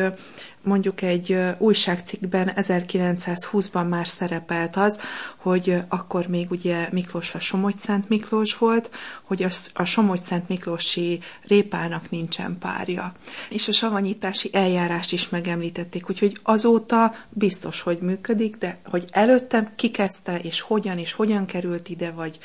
mondjuk 0.63 1.01
egy 1.01 1.37
újságcikkben 1.57 2.51
1920-ban 2.55 3.89
már 3.89 4.07
szerepelt 4.07 4.75
az, 4.75 4.99
hogy 5.37 5.77
akkor 5.89 6.27
még 6.27 6.51
ugye 6.51 6.87
Miklós 6.91 7.35
a 7.35 7.39
Somogy-Szent 7.39 8.09
Miklós 8.09 8.57
volt, 8.57 8.89
hogy 9.23 9.45
a 9.73 9.83
Somogy-Szent 9.83 10.47
Miklósi 10.47 11.19
répának 11.47 12.09
nincsen 12.09 12.57
párja. 12.59 13.13
És 13.49 13.67
a 13.67 13.71
savanyítási 13.71 14.49
eljárást 14.53 15.11
is 15.11 15.29
megemlítették, 15.29 16.09
úgyhogy 16.09 16.39
azóta 16.43 17.15
biztos, 17.29 17.59
hogy 17.69 17.99
működik, 17.99 18.57
de 18.57 18.77
hogy 18.85 19.07
előttem 19.11 19.71
kikezdte, 19.75 20.39
és 20.39 20.61
hogyan, 20.61 20.97
és 20.97 21.13
hogyan 21.13 21.45
került 21.45 21.89
ide, 21.89 22.11
vagy 22.11 22.39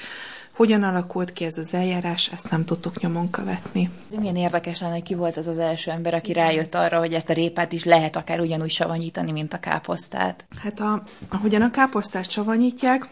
hogyan 0.52 0.82
alakult 0.82 1.32
ki 1.32 1.44
ez 1.44 1.58
az 1.58 1.74
eljárás, 1.74 2.32
ezt 2.32 2.50
nem 2.50 2.64
tudtuk 2.64 3.00
nyomon 3.00 3.30
követni. 3.30 3.90
Milyen 4.18 4.36
érdekes 4.36 4.80
lenne, 4.80 4.92
hogy 4.92 5.02
ki 5.02 5.14
volt 5.14 5.36
ez 5.36 5.46
az 5.46 5.58
első 5.58 5.90
ember, 5.90 6.14
aki 6.14 6.32
rájött 6.32 6.74
arra, 6.74 6.98
hogy 6.98 7.14
ezt 7.14 7.28
a 7.28 7.32
répát 7.32 7.72
is 7.72 7.84
lehet 7.84 8.16
akár 8.16 8.40
ugyanúgy 8.40 8.70
savanyítani, 8.70 9.32
mint 9.32 9.52
a 9.52 9.60
káposztát. 9.60 10.46
Hát 10.62 10.80
a, 10.80 11.02
ahogyan 11.28 11.62
a 11.62 11.70
káposztát 11.70 12.30
savanyítják, 12.30 13.08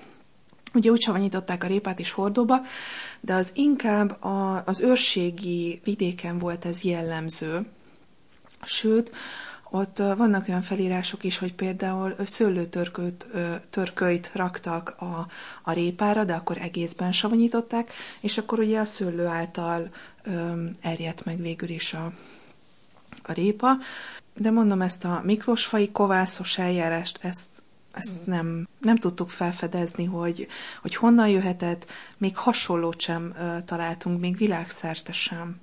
Ugye 0.74 0.90
úgy 0.90 1.00
savanyították 1.00 1.64
a 1.64 1.66
répát 1.66 1.98
is 1.98 2.10
hordóba, 2.10 2.60
de 3.20 3.34
az 3.34 3.50
inkább 3.54 4.22
a, 4.22 4.62
az 4.66 4.80
őrségi 4.80 5.80
vidéken 5.84 6.38
volt 6.38 6.64
ez 6.64 6.82
jellemző. 6.82 7.66
Sőt, 8.62 9.10
ott 9.74 9.98
vannak 9.98 10.48
olyan 10.48 10.62
felírások 10.62 11.24
is, 11.24 11.38
hogy 11.38 11.54
például 11.54 12.14
szőlőtörköt, 12.24 13.26
törköit 13.70 14.30
raktak 14.34 14.94
a, 14.98 15.26
a 15.62 15.72
répára, 15.72 16.24
de 16.24 16.34
akkor 16.34 16.58
egészben 16.58 17.12
savanyították, 17.12 17.92
és 18.20 18.38
akkor 18.38 18.58
ugye 18.58 18.80
a 18.80 18.84
szőlő 18.84 19.26
által 19.26 19.90
erjedt 20.80 21.24
meg 21.24 21.40
végül 21.40 21.68
is 21.68 21.94
a, 21.94 22.12
a 23.22 23.32
répa. 23.32 23.76
De 24.34 24.50
mondom, 24.50 24.80
ezt 24.80 25.04
a 25.04 25.20
miklósfai 25.24 25.90
kovászos 25.90 26.58
eljárást, 26.58 27.18
ezt, 27.22 27.48
ezt 27.92 28.26
nem, 28.26 28.68
nem 28.78 28.96
tudtuk 28.96 29.30
felfedezni, 29.30 30.04
hogy, 30.04 30.46
hogy 30.82 30.94
honnan 30.94 31.28
jöhetett, 31.28 31.86
még 32.18 32.36
hasonlót 32.36 33.00
sem 33.00 33.34
találtunk, 33.64 34.20
még 34.20 34.36
világszerte 34.36 35.12
sem. 35.12 35.60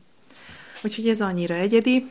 Úgyhogy 0.84 1.10
ez 1.10 1.22
annyira 1.22 1.56
egyedi, 1.56 2.10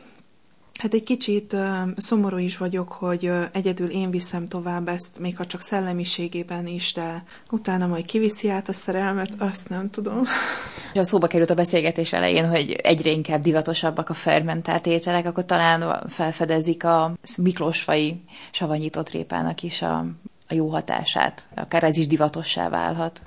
Hát 0.79 0.93
egy 0.93 1.03
kicsit 1.03 1.55
szomorú 1.97 2.37
is 2.37 2.57
vagyok, 2.57 2.91
hogy 2.91 3.31
egyedül 3.51 3.89
én 3.89 4.09
viszem 4.09 4.47
tovább 4.47 4.87
ezt, 4.87 5.19
még 5.19 5.37
ha 5.37 5.45
csak 5.45 5.61
szellemiségében 5.61 6.67
is, 6.67 6.93
de 6.93 7.23
utána 7.49 7.87
majd 7.87 8.05
kiviszi 8.05 8.49
át 8.49 8.69
a 8.69 8.73
szerelmet, 8.73 9.29
azt 9.37 9.69
nem 9.69 9.89
tudom. 9.89 10.21
És 10.93 10.99
a 10.99 11.03
szóba 11.03 11.27
került 11.27 11.49
a 11.49 11.55
beszélgetés 11.55 12.13
elején, 12.13 12.49
hogy 12.49 12.71
egyre 12.71 13.09
inkább 13.09 13.41
divatosabbak 13.41 14.09
a 14.09 14.13
fermentált 14.13 14.85
ételek, 14.85 15.25
akkor 15.25 15.45
talán 15.45 16.07
felfedezik 16.07 16.83
a 16.83 17.13
miklósfai 17.37 18.21
savanyított 18.51 19.09
répának 19.09 19.63
is 19.63 19.81
a, 19.81 20.05
a 20.47 20.53
jó 20.53 20.69
hatását. 20.69 21.45
Akár 21.55 21.83
ez 21.83 21.97
is 21.97 22.07
divatossá 22.07 22.69
válhat. 22.69 23.21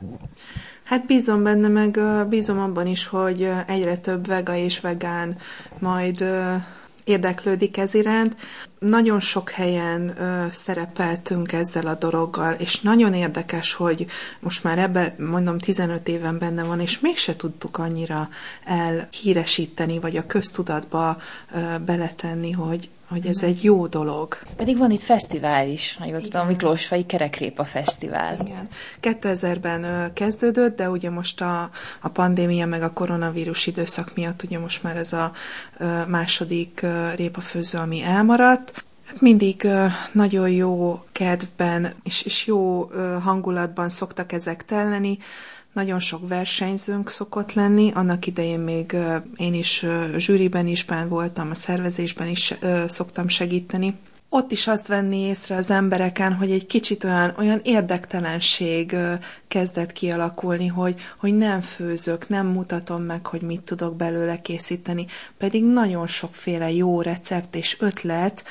Hát 0.84 1.06
bízom 1.06 1.42
benne, 1.42 1.68
meg 1.68 2.00
bízom 2.28 2.58
abban 2.58 2.86
is, 2.86 3.06
hogy 3.06 3.50
egyre 3.66 3.98
több 3.98 4.26
vega 4.26 4.54
és 4.54 4.80
vegán 4.80 5.36
majd 5.78 6.24
érdeklődik 7.04 7.76
ez 7.76 7.94
iránt. 7.94 8.37
Nagyon 8.78 9.20
sok 9.20 9.50
helyen 9.50 10.20
ö, 10.20 10.46
szerepeltünk 10.50 11.52
ezzel 11.52 11.87
a 11.87 11.94
dologgal, 11.94 12.52
és 12.52 12.80
nagyon 12.80 13.14
érdekes, 13.14 13.73
hogy 13.73 14.06
most 14.40 14.64
már 14.64 14.78
ebbe, 14.78 15.14
mondom, 15.18 15.58
15 15.58 16.08
éven 16.08 16.38
benne 16.38 16.62
van, 16.62 16.80
és 16.80 17.00
mégse 17.00 17.37
tudtuk 17.37 17.78
annyira 17.78 18.28
elhíresíteni, 18.64 19.99
vagy 19.99 20.16
a 20.16 20.26
köztudatba 20.26 21.20
ö, 21.54 21.78
beletenni, 21.84 22.50
hogy, 22.50 22.88
hogy 23.08 23.26
ez 23.26 23.42
egy 23.42 23.64
jó 23.64 23.87
dolog. 23.87 24.38
Pedig 24.56 24.78
van 24.78 24.90
itt 24.90 25.02
fesztivál 25.02 25.68
is, 25.68 25.96
ha 25.99 26.06
jól 26.06 26.20
tudom, 26.20 26.46
Miklósfai 26.46 27.06
Kerekrépa 27.06 27.64
Fesztivál. 27.64 28.37
Igen. 28.46 28.68
2000-ben 29.02 30.12
kezdődött, 30.12 30.76
de 30.76 30.90
ugye 30.90 31.11
most 31.11 31.40
a, 31.40 31.70
a 32.00 32.08
pandémia 32.08 32.66
meg 32.66 32.82
a 32.82 32.92
koronavírus 32.92 33.66
időszak 33.66 34.14
miatt 34.14 34.42
ugye 34.42 34.58
most 34.58 34.82
már 34.82 34.96
ez 34.96 35.12
a 35.12 35.32
második 36.08 36.87
répafőző, 37.16 37.78
ami 37.78 38.02
elmaradt. 38.02 38.84
Hát 39.06 39.20
mindig 39.20 39.68
nagyon 40.12 40.50
jó 40.50 41.02
kedvben 41.12 41.94
és, 42.02 42.23
és 42.23 42.46
jó 42.46 42.90
hangulatban 43.23 43.88
szoktak 43.88 44.32
ezek 44.32 44.64
telleni 44.64 45.18
nagyon 45.74 46.00
sok 46.00 46.28
versenyzőnk 46.28 47.08
szokott 47.08 47.52
lenni, 47.52 47.90
annak 47.94 48.26
idején 48.26 48.60
még 48.60 48.96
én 49.36 49.54
is 49.54 49.86
zsűriben 50.16 50.66
is 50.66 50.84
bán 50.84 51.08
voltam, 51.08 51.50
a 51.50 51.54
szervezésben 51.54 52.28
is 52.28 52.54
szoktam 52.86 53.28
segíteni. 53.28 53.94
Ott 54.28 54.52
is 54.52 54.66
azt 54.66 54.86
venni 54.86 55.18
észre 55.18 55.56
az 55.56 55.70
embereken, 55.70 56.32
hogy 56.32 56.50
egy 56.50 56.66
kicsit 56.66 57.04
olyan, 57.04 57.34
olyan 57.38 57.60
érdektelenség 57.62 58.96
kezdett 59.48 59.92
kialakulni, 59.92 60.66
hogy, 60.66 60.94
hogy 61.18 61.34
nem 61.34 61.60
főzök, 61.60 62.28
nem 62.28 62.46
mutatom 62.46 63.02
meg, 63.02 63.26
hogy 63.26 63.42
mit 63.42 63.60
tudok 63.60 63.96
belőle 63.96 64.40
készíteni, 64.40 65.06
pedig 65.38 65.64
nagyon 65.64 66.06
sokféle 66.06 66.70
jó 66.70 67.00
recept 67.00 67.56
és 67.56 67.76
ötlet 67.80 68.44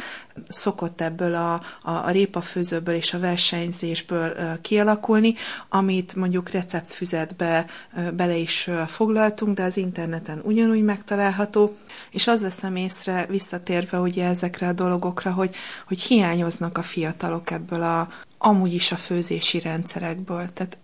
szokott 0.48 1.02
ebből 1.02 1.34
a, 1.34 1.54
a, 1.82 1.92
a 1.92 2.10
répafőzőből 2.12 2.96
és 2.96 3.14
a 3.14 3.20
versenyzésből 3.20 4.62
kialakulni, 4.62 5.36
amit 5.70 6.16
mondjuk 6.16 6.50
receptfüzetbe 6.50 7.66
bele 8.14 8.36
is 8.36 8.70
foglaltunk, 8.88 9.56
de 9.56 9.64
az 9.64 9.78
interneten 9.78 10.42
ugyanúgy 10.44 10.84
megtalálható, 10.84 11.78
és 12.12 12.28
az 12.28 12.42
veszem 12.42 12.76
észre, 12.76 13.26
visszatérve 13.30 14.00
ugye 14.00 14.26
ezekre 14.26 14.68
a 14.68 14.74
dolgokra, 14.74 15.32
hogy, 15.32 15.56
hogy 15.88 16.02
hiányoznak 16.02 16.78
a 16.78 16.82
fiatalok 16.82 17.52
ebből 17.52 17.82
a, 17.82 18.10
amúgy 18.38 18.74
is 18.74 18.92
a 18.92 18.96
főzési 18.96 19.60
rendszerekből. 19.60 20.50
Tehát 20.54 20.78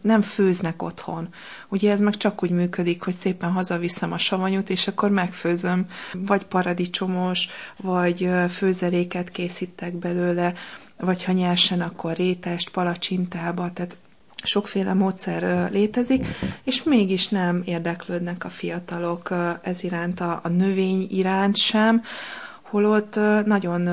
nem 0.00 0.20
főznek 0.20 0.82
otthon. 0.82 1.28
Ugye 1.68 1.90
ez 1.90 2.00
meg 2.00 2.16
csak 2.16 2.42
úgy 2.42 2.50
működik, 2.50 3.02
hogy 3.02 3.14
szépen 3.14 3.50
hazaviszem 3.50 4.12
a 4.12 4.18
savanyút, 4.18 4.70
és 4.70 4.88
akkor 4.88 5.10
megfőzöm, 5.10 5.86
vagy 6.12 6.44
paradicsomos, 6.44 7.48
vagy 7.76 8.28
főzeléket 8.50 9.30
készítek 9.30 9.94
belőle, 9.94 10.54
vagy 10.98 11.24
ha 11.24 11.32
nyersen, 11.32 11.80
akkor 11.80 12.16
rétest, 12.16 12.70
palacsintába, 12.70 13.72
tehát 13.72 13.96
sokféle 14.44 14.94
módszer 14.94 15.70
létezik, 15.70 16.26
és 16.64 16.82
mégis 16.82 17.28
nem 17.28 17.62
érdeklődnek 17.64 18.44
a 18.44 18.48
fiatalok 18.48 19.34
ez 19.62 19.84
iránt, 19.84 20.20
a, 20.20 20.40
a 20.42 20.48
növény 20.48 21.06
iránt 21.10 21.56
sem, 21.56 22.02
holott 22.62 23.18
nagyon 23.44 23.88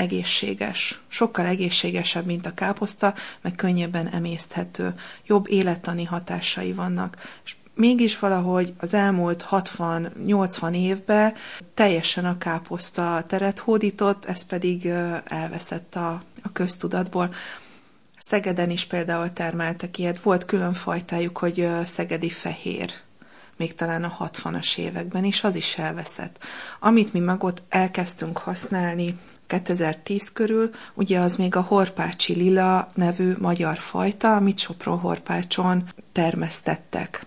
egészséges, 0.00 1.00
sokkal 1.08 1.46
egészségesebb, 1.46 2.26
mint 2.26 2.46
a 2.46 2.54
káposzta, 2.54 3.14
meg 3.40 3.54
könnyebben 3.54 4.08
emészthető, 4.08 4.94
jobb 5.26 5.48
élettani 5.48 6.04
hatásai 6.04 6.72
vannak. 6.72 7.40
És 7.44 7.54
mégis 7.74 8.18
valahogy 8.18 8.74
az 8.78 8.94
elmúlt 8.94 9.46
60-80 9.50 10.74
évben 10.74 11.34
teljesen 11.74 12.24
a 12.24 12.38
káposzta 12.38 13.24
teret 13.26 13.58
hódított, 13.58 14.24
ez 14.24 14.46
pedig 14.46 14.86
elveszett 15.24 15.94
a, 15.94 16.22
a 16.42 16.52
köztudatból. 16.52 17.34
Szegeden 18.18 18.70
is 18.70 18.84
például 18.84 19.32
termeltek 19.32 19.98
ilyet, 19.98 20.22
volt 20.22 20.44
külön 20.44 20.72
fajtájuk, 20.72 21.38
hogy 21.38 21.68
szegedi 21.84 22.30
fehér 22.30 22.92
még 23.56 23.74
talán 23.74 24.04
a 24.04 24.30
60-as 24.32 24.78
években 24.78 25.24
is, 25.24 25.44
az 25.44 25.54
is 25.54 25.78
elveszett. 25.78 26.38
Amit 26.78 27.12
mi 27.12 27.20
magot 27.20 27.62
elkezdtünk 27.68 28.38
használni 28.38 29.18
2010 29.50 30.32
körül, 30.32 30.70
ugye 30.94 31.18
az 31.18 31.36
még 31.36 31.56
a 31.56 31.60
horpácsi 31.60 32.34
lila 32.34 32.90
nevű 32.94 33.34
magyar 33.38 33.78
fajta, 33.78 34.36
amit 34.36 34.58
Sopron-Horpácson 34.58 35.88
termesztettek 36.12 37.26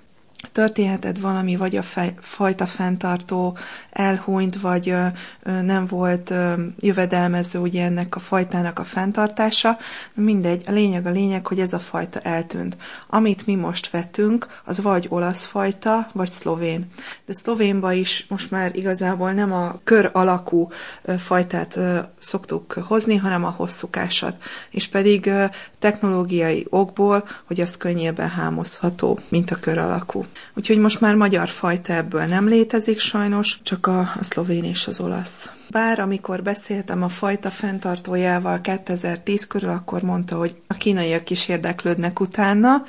történhetett 0.54 1.18
valami, 1.18 1.56
vagy 1.56 1.76
a 1.76 1.84
fajta 2.20 2.66
fenntartó 2.66 3.58
elhunyt, 3.92 4.62
vagy 4.62 4.96
nem 5.44 5.86
volt 5.86 6.34
jövedelmező 6.80 7.60
ugye 7.60 7.84
ennek 7.84 8.16
a 8.16 8.20
fajtának 8.20 8.80
a 8.80 8.84
fenntartása. 8.84 9.78
Mindegy, 10.16 10.64
a 10.68 10.72
lényeg 10.72 11.06
a 11.06 11.10
lényeg, 11.10 11.48
hogy 11.48 11.60
ez 11.60 11.74
a 11.74 11.80
fajta 11.80 12.20
eltűnt. 12.20 12.78
Amit 13.08 13.46
mi 13.46 13.56
most 13.56 13.90
vetünk, 13.90 14.48
az 14.66 14.82
vagy 14.82 15.06
olasz 15.10 15.44
fajta, 15.44 16.08
vagy 16.14 16.30
szlovén. 16.30 16.92
De 17.26 17.34
szlovénba 17.34 17.92
is 17.92 18.26
most 18.30 18.52
már 18.52 18.76
igazából 18.76 19.32
nem 19.32 19.54
a 19.54 19.76
kör 19.84 20.10
alakú 20.14 20.70
fajtát 21.18 21.80
szoktuk 22.20 22.74
hozni, 22.74 23.16
hanem 23.16 23.46
a 23.46 23.54
hosszúkásat. 23.58 24.44
És 24.70 24.88
pedig 24.88 25.32
technológiai 25.80 26.66
okból, 26.70 27.28
hogy 27.46 27.62
az 27.62 27.78
könnyebben 27.78 28.30
hámozható, 28.30 29.20
mint 29.30 29.52
a 29.52 29.56
kör 29.56 29.78
alakú. 29.78 30.26
Úgyhogy 30.56 30.78
most 30.78 31.02
már 31.02 31.16
magyar 31.16 31.50
fajta 31.50 31.94
ebből 31.94 32.26
nem 32.26 32.48
létezik 32.48 33.00
sajnos, 33.00 33.60
csak 33.64 33.88
a, 33.88 34.00
a 34.00 34.24
szlovén 34.24 34.64
és 34.64 34.88
az 34.88 35.02
olasz. 35.02 35.52
Bár 35.70 36.00
amikor 36.00 36.44
beszéltem 36.44 37.04
a 37.04 37.10
fajta 37.10 37.50
fenntartójával 37.50 38.62
2010 38.62 39.48
körül, 39.48 39.70
akkor 39.70 40.02
mondta, 40.02 40.38
hogy 40.38 40.56
a 40.68 40.74
kínaiak 40.74 41.30
is 41.30 41.48
érdeklődnek 41.48 42.20
utána, 42.20 42.84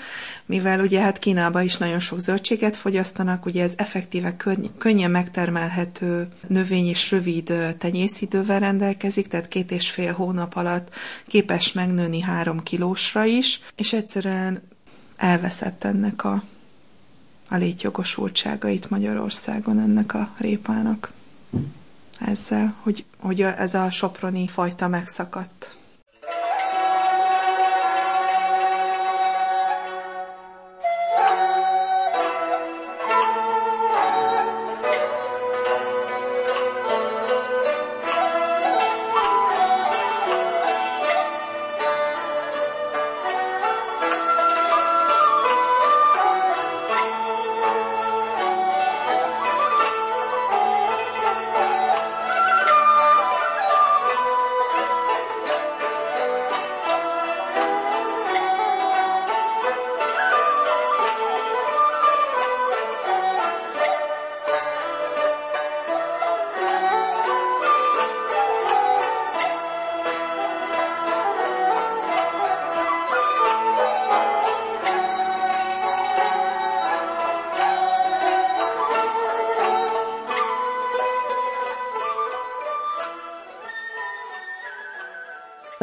mivel 0.47 0.81
ugye 0.81 1.01
hát 1.01 1.19
Kínában 1.19 1.63
is 1.63 1.77
nagyon 1.77 2.01
sok 2.01 2.19
zöldséget 2.19 2.77
fogyasztanak, 2.77 3.47
ugye 3.47 3.63
ez 3.63 3.73
effektíve 3.77 4.37
könnyen 4.79 5.11
megtermelhető 5.11 6.29
növény 6.49 6.87
és 6.87 7.11
rövid 7.11 7.53
tenyészidővel 7.79 8.61
rendelkezik, 8.61 9.29
tehát 9.29 9.49
két 9.49 9.71
és 9.71 9.91
fél 9.91 10.13
hónap 10.13 10.57
alatt 10.57 10.89
képes 11.27 11.73
megnőni 11.73 12.21
három 12.21 12.63
kilósra 12.63 13.25
is, 13.25 13.61
és 13.77 13.93
egyszerűen 13.93 14.63
elveszett 15.17 15.85
ennek 15.85 16.25
a 16.25 16.43
a 17.51 17.57
létjogosultságait 17.57 18.91
Magyarországon 18.91 19.79
ennek 19.81 20.15
a 20.15 20.35
répának. 20.39 21.13
Ezzel, 22.21 22.75
hogy, 22.81 23.05
hogy 23.19 23.41
ez 23.41 23.75
a 23.75 23.91
soproni 23.91 24.47
fajta 24.47 24.89
megszakadt. 24.89 25.77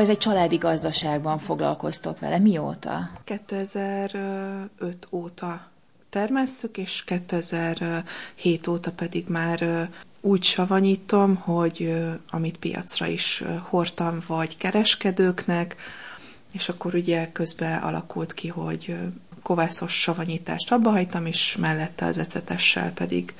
Akkor 0.01 0.13
ez 0.13 0.17
egy 0.17 0.29
családi 0.29 0.55
gazdaságban 0.55 1.37
foglalkoztok 1.37 2.19
vele. 2.19 2.37
Mióta? 2.39 3.09
2005 3.23 5.07
óta 5.09 5.67
termesszük, 6.09 6.77
és 6.77 7.03
2007 7.03 8.67
óta 8.67 8.91
pedig 8.91 9.27
már 9.27 9.89
úgy 10.21 10.43
savanyítom, 10.43 11.35
hogy 11.35 11.93
amit 12.29 12.57
piacra 12.57 13.07
is 13.07 13.43
hordtam, 13.69 14.19
vagy 14.27 14.57
kereskedőknek, 14.57 15.75
és 16.51 16.69
akkor 16.69 16.95
ugye 16.95 17.31
közben 17.31 17.81
alakult 17.81 18.33
ki, 18.33 18.47
hogy 18.47 18.95
kovászos 19.43 19.99
savanyítást 19.99 20.71
abba 20.71 20.89
hagytam, 20.89 21.25
és 21.25 21.57
mellette 21.59 22.05
az 22.05 22.17
ecetessel 22.17 22.91
pedig 22.91 23.33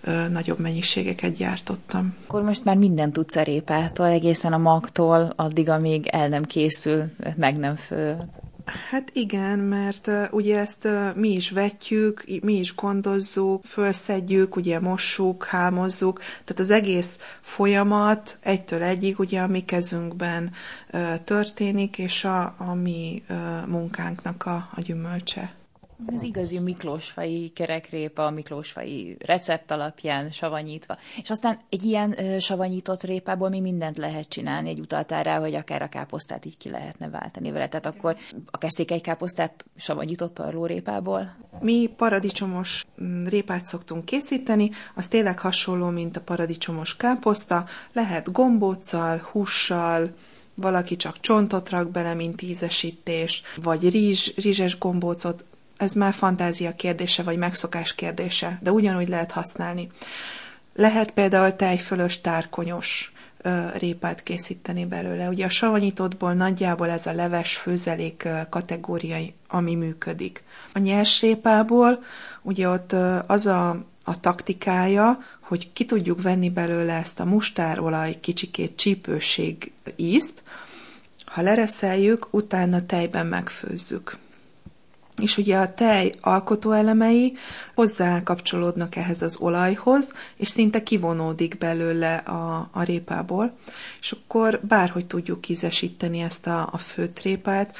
ö, 0.00 0.28
nagyobb 0.28 0.58
mennyiségeket 0.58 1.36
gyártottam. 1.36 2.14
Akkor 2.26 2.42
most 2.42 2.64
már 2.64 2.76
minden 2.76 3.12
tudsz 3.12 3.36
a 3.36 3.42
répától, 3.42 4.06
egészen 4.06 4.52
a 4.52 4.58
magtól, 4.58 5.32
addig, 5.36 5.68
amíg 5.68 6.06
el 6.06 6.28
nem 6.28 6.44
készül, 6.44 7.04
meg 7.36 7.56
nem 7.56 7.76
fő. 7.76 8.16
Hát 8.64 9.10
igen, 9.12 9.58
mert 9.58 10.10
ugye 10.30 10.58
ezt 10.58 10.88
mi 11.14 11.28
is 11.28 11.50
vetjük, 11.50 12.24
mi 12.42 12.58
is 12.58 12.74
gondozzuk, 12.74 13.64
fölszedjük, 13.64 14.56
ugye 14.56 14.80
mossuk, 14.80 15.44
hámozzuk, 15.44 16.18
tehát 16.18 16.58
az 16.58 16.70
egész 16.70 17.20
folyamat 17.40 18.38
egytől 18.40 18.82
egyig 18.82 19.18
ugye 19.18 19.40
a 19.40 19.46
mi 19.46 19.64
kezünkben 19.64 20.52
történik, 21.24 21.98
és 21.98 22.24
a, 22.24 22.54
a 22.58 22.74
mi 22.74 23.22
munkánknak 23.66 24.46
a, 24.46 24.68
a 24.74 24.80
gyümölcse. 24.80 25.61
Ez 26.06 26.22
igazi 26.22 26.58
miklósfai 26.58 27.52
kerekrépa, 27.54 28.30
miklósfai 28.30 29.16
recept 29.18 29.70
alapján 29.70 30.30
savanyítva. 30.30 30.96
És 31.22 31.30
aztán 31.30 31.58
egy 31.68 31.84
ilyen 31.84 32.24
ö, 32.24 32.38
savanyított 32.38 33.02
répából 33.02 33.48
mi 33.48 33.60
mindent 33.60 33.96
lehet 33.96 34.28
csinálni. 34.28 34.68
Egy 34.68 34.80
utaltál 34.80 35.22
rá, 35.22 35.38
hogy 35.38 35.54
akár 35.54 35.82
a 35.82 35.88
káposztát 35.88 36.44
így 36.44 36.56
ki 36.56 36.70
lehetne 36.70 37.08
váltani 37.08 37.50
vele. 37.50 37.68
Tehát 37.68 37.86
akkor 37.86 38.16
akár 38.50 38.70
székely 38.70 39.00
káposztát 39.00 39.64
savanyított 39.76 40.38
arlórépából? 40.38 41.36
Mi 41.60 41.86
paradicsomos 41.96 42.84
mm, 43.02 43.24
répát 43.26 43.66
szoktunk 43.66 44.04
készíteni, 44.04 44.70
az 44.94 45.08
tényleg 45.08 45.38
hasonló, 45.38 45.88
mint 45.88 46.16
a 46.16 46.20
paradicsomos 46.20 46.96
káposzta. 46.96 47.64
Lehet 47.92 48.32
gombóccal, 48.32 49.28
hússal, 49.30 50.14
valaki 50.54 50.96
csak 50.96 51.20
csontot 51.20 51.70
rak 51.70 51.90
bele, 51.90 52.14
mint 52.14 52.42
ízesítés, 52.42 53.42
vagy 53.62 53.90
rizs, 53.90 54.34
rizses 54.36 54.78
gombócot, 54.78 55.44
ez 55.82 55.94
már 55.94 56.14
fantázia 56.14 56.74
kérdése, 56.74 57.22
vagy 57.22 57.36
megszokás 57.36 57.94
kérdése, 57.94 58.58
de 58.62 58.70
ugyanúgy 58.70 59.08
lehet 59.08 59.30
használni. 59.30 59.88
Lehet 60.74 61.10
például 61.10 61.56
tejfölös, 61.56 62.20
tárkonyos 62.20 63.12
répát 63.74 64.22
készíteni 64.22 64.86
belőle. 64.86 65.28
Ugye 65.28 65.44
a 65.44 65.48
savanyítottból 65.48 66.32
nagyjából 66.32 66.90
ez 66.90 67.06
a 67.06 67.12
leves 67.12 67.56
főzelék 67.56 68.28
kategória, 68.50 69.16
ami 69.48 69.74
működik. 69.74 70.44
A 70.72 70.78
nyers 70.78 71.20
répából 71.20 72.02
ugye 72.42 72.68
ott 72.68 72.92
az 73.26 73.46
a, 73.46 73.68
a 74.04 74.20
taktikája, 74.20 75.18
hogy 75.40 75.72
ki 75.72 75.84
tudjuk 75.84 76.22
venni 76.22 76.50
belőle 76.50 76.92
ezt 76.92 77.20
a 77.20 77.24
mustárolaj 77.24 78.20
kicsikét 78.20 78.76
csípőség 78.76 79.72
ízt, 79.96 80.42
ha 81.24 81.42
lereszeljük, 81.42 82.28
utána 82.30 82.86
tejben 82.86 83.26
megfőzzük 83.26 84.20
és 85.20 85.36
ugye 85.36 85.56
a 85.56 85.74
tej 85.74 86.12
alkotóelemei 86.20 87.36
hozzá 87.74 88.22
kapcsolódnak 88.22 88.96
ehhez 88.96 89.22
az 89.22 89.36
olajhoz, 89.40 90.12
és 90.36 90.48
szinte 90.48 90.82
kivonódik 90.82 91.58
belőle 91.58 92.14
a, 92.14 92.68
a 92.72 92.82
répából, 92.82 93.56
és 94.00 94.12
akkor 94.12 94.60
bárhogy 94.68 95.06
tudjuk 95.06 95.48
ízesíteni 95.48 96.20
ezt 96.20 96.46
a, 96.46 96.68
a 96.72 96.78
főtrépát, 96.78 97.76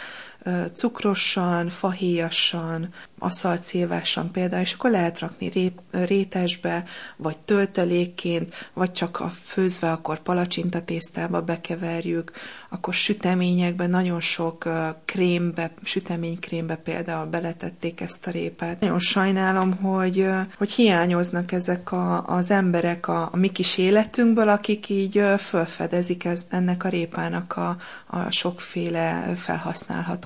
cukrosan, 0.75 1.69
fahéjasan, 1.69 2.89
aszalcélvásan 3.19 4.31
például, 4.31 4.63
és 4.63 4.73
akkor 4.73 4.91
lehet 4.91 5.19
rakni 5.19 5.73
rétesbe, 5.91 6.85
vagy 7.17 7.39
töltelékként, 7.39 8.71
vagy 8.73 8.93
csak 8.93 9.21
a 9.21 9.29
főzve, 9.29 9.91
akkor 9.93 10.19
palacsinta 10.19 10.85
tésztába 10.85 11.41
bekeverjük, 11.41 12.33
akkor 12.69 12.95
süteményekben 12.95 13.91
nagyon 13.91 14.21
sok 14.21 14.69
krémbe, 15.05 15.71
süteménykrémbe 15.83 16.77
például 16.77 17.27
beletették 17.27 18.01
ezt 18.01 18.27
a 18.27 18.31
répát. 18.31 18.81
Nagyon 18.81 18.99
sajnálom, 18.99 19.73
hogy, 19.77 20.29
hogy 20.59 20.71
hiányoznak 20.71 21.53
ezek 21.53 21.93
a, 21.93 22.27
az 22.27 22.51
emberek 22.51 23.09
a, 23.09 23.29
a 23.33 23.37
mi 23.37 23.49
kis 23.49 23.79
életünkből, 23.79 24.49
akik 24.49 24.89
így 24.89 25.23
felfedezik 25.39 26.25
ez, 26.25 26.45
ennek 26.49 26.85
a 26.85 26.89
répának 26.89 27.57
a, 27.57 27.77
a 28.07 28.31
sokféle 28.31 29.33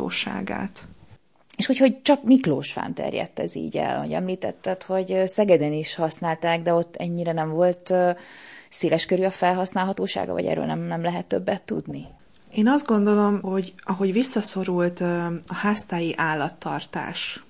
felhasználhatóságát. 0.09 0.89
És 1.57 1.67
hogy, 1.67 1.79
hogy 1.79 2.03
csak 2.03 2.23
Miklósfán 2.23 2.95
terjedt 2.95 3.39
ez 3.39 3.57
így 3.57 3.77
el, 3.77 4.01
hogy 4.01 4.13
említetted, 4.13 4.83
hogy 4.83 5.23
Szegeden 5.25 5.73
is 5.73 5.95
használták, 5.95 6.63
de 6.63 6.75
ott 6.75 6.97
ennyire 6.97 7.33
nem 7.33 7.51
volt 7.51 7.93
széleskörű 8.69 9.23
a 9.23 9.31
felhasználhatósága, 9.31 10.33
vagy 10.33 10.45
erről 10.45 10.65
nem, 10.65 10.81
nem 10.81 11.03
lehet 11.03 11.27
többet 11.27 11.63
tudni? 11.63 12.07
Én 12.55 12.69
azt 12.69 12.87
gondolom, 12.87 13.41
hogy 13.41 13.75
ahogy 13.85 14.13
visszaszorult 14.13 15.01
a 15.47 15.55
háztáji 15.55 16.15
állattartás, 16.17 17.41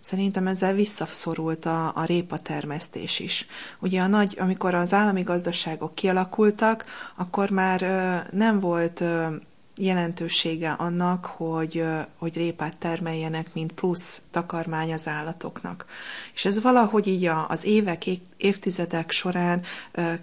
Szerintem 0.00 0.46
ezzel 0.46 0.74
visszaszorult 0.74 1.66
a, 1.66 1.92
a 1.94 2.04
répa 2.04 2.38
termesztés 2.38 3.20
is. 3.20 3.46
Ugye 3.80 4.00
a 4.00 4.06
nagy, 4.06 4.36
amikor 4.40 4.74
az 4.74 4.92
állami 4.92 5.22
gazdaságok 5.22 5.94
kialakultak, 5.94 6.84
akkor 7.16 7.50
már 7.50 7.80
nem 8.32 8.60
volt 8.60 9.04
jelentősége 9.76 10.70
annak, 10.70 11.26
hogy, 11.26 11.84
hogy 12.18 12.36
répát 12.36 12.76
termeljenek, 12.76 13.54
mint 13.54 13.72
plusz 13.72 14.22
takarmány 14.30 14.92
az 14.92 15.08
állatoknak. 15.08 15.86
És 16.34 16.44
ez 16.44 16.62
valahogy 16.62 17.06
így 17.06 17.30
az 17.48 17.64
évek, 17.64 18.04
évtizedek 18.36 19.10
során 19.10 19.62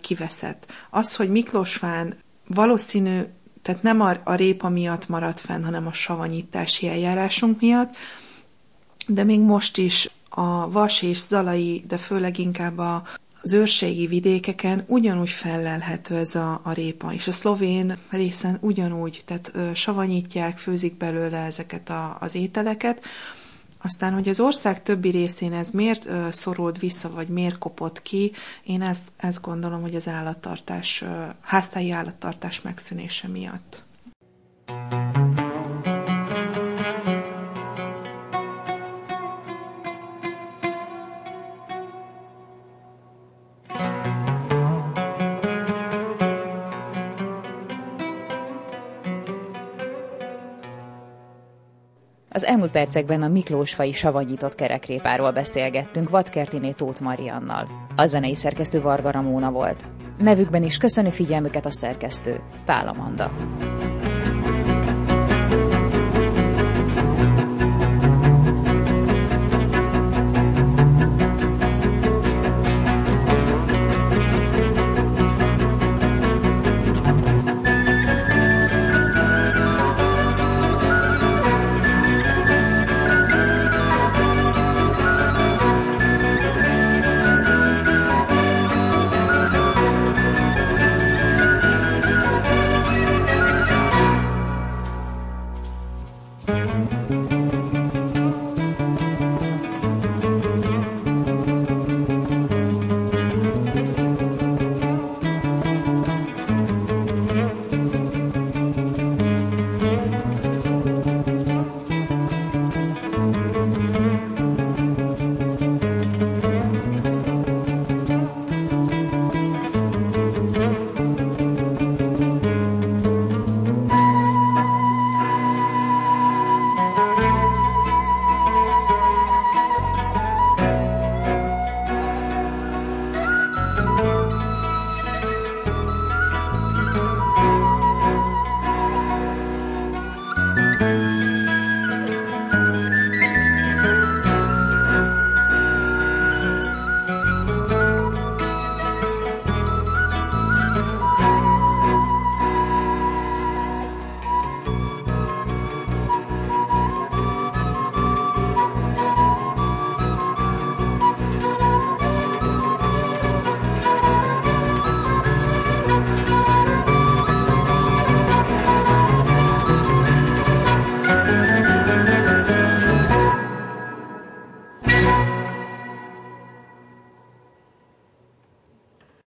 kiveszett. 0.02 0.72
Az, 0.90 1.16
hogy 1.16 1.30
Miklósfán 1.30 2.16
valószínű, 2.48 3.22
tehát 3.62 3.84
nem 3.84 4.02
a 4.24 4.36
répa 4.36 4.70
miatt 4.70 5.08
maradt 5.08 5.40
fenn, 5.40 5.64
hanem 5.64 5.88
a 5.88 5.94
savanyítási 5.94 6.88
eljárásunk 6.88 7.62
miatt, 7.62 7.96
de 9.08 9.24
még 9.24 9.40
most 9.40 9.78
is 9.78 10.10
a 10.30 10.72
vas 10.72 11.02
és 11.02 11.18
zalai, 11.18 11.84
de 11.88 11.98
főleg 11.98 12.38
inkább 12.38 12.78
a, 12.78 13.04
az 13.42 13.54
őrségi 13.54 14.08
vidékeken 14.08 14.84
ugyanúgy 14.88 15.30
fellelhető 15.30 16.16
ez 16.16 16.36
a, 16.36 16.62
a 16.64 16.72
répa, 16.72 17.14
és 17.14 17.28
a 17.28 17.32
szlovén 17.32 17.98
részen 18.10 18.58
ugyanúgy, 18.62 19.22
tehát 19.26 19.52
ö, 19.54 19.74
savanyítják, 19.74 20.58
főzik 20.58 20.98
belőle 20.98 21.38
ezeket 21.38 21.90
a, 21.90 22.18
az 22.20 22.36
ételeket, 22.36 23.04
aztán, 23.84 24.14
hogy 24.14 24.30
az 24.30 24.40
ország 24.40 24.84
többi 24.84 25.10
részén 25.10 25.54
ez 25.54 25.72
miért 25.72 26.06
ö, 26.06 26.28
szorult 26.32 26.80
vissza, 26.80 27.10
vagy 27.10 27.28
miért 27.28 27.58
kopott 27.58 28.02
ki, 28.02 28.32
én 28.64 28.82
ezt, 28.82 29.12
ezt 29.18 29.42
gondolom, 29.42 29.82
hogy 29.82 29.96
az 29.96 30.08
állattartás, 30.08 31.04
háztáji 31.42 31.92
állattartás 31.92 32.62
megszűnése 32.62 33.28
miatt. 33.28 33.84
Percekben 52.72 53.22
a 53.22 53.28
Miklósfai 53.28 53.92
savanyított 53.92 54.56
kerekrépáról 54.56 55.32
beszélgettünk 55.32 56.10
Vadkertiné 56.10 56.72
Tóth 56.72 57.02
Mariannal. 57.02 57.68
A 57.96 58.06
zenei 58.06 58.36
szerkesztő 58.36 58.82
Varga 58.82 59.12
Ramóna 59.12 59.52
volt. 59.52 59.88
Nevükben 60.18 60.64
is 60.64 60.78
köszöni 60.78 61.12
figyelmüket 61.12 61.66
a 61.66 61.72
szerkesztő, 61.72 62.40
Pál 62.66 62.88
Amanda. 62.88 63.32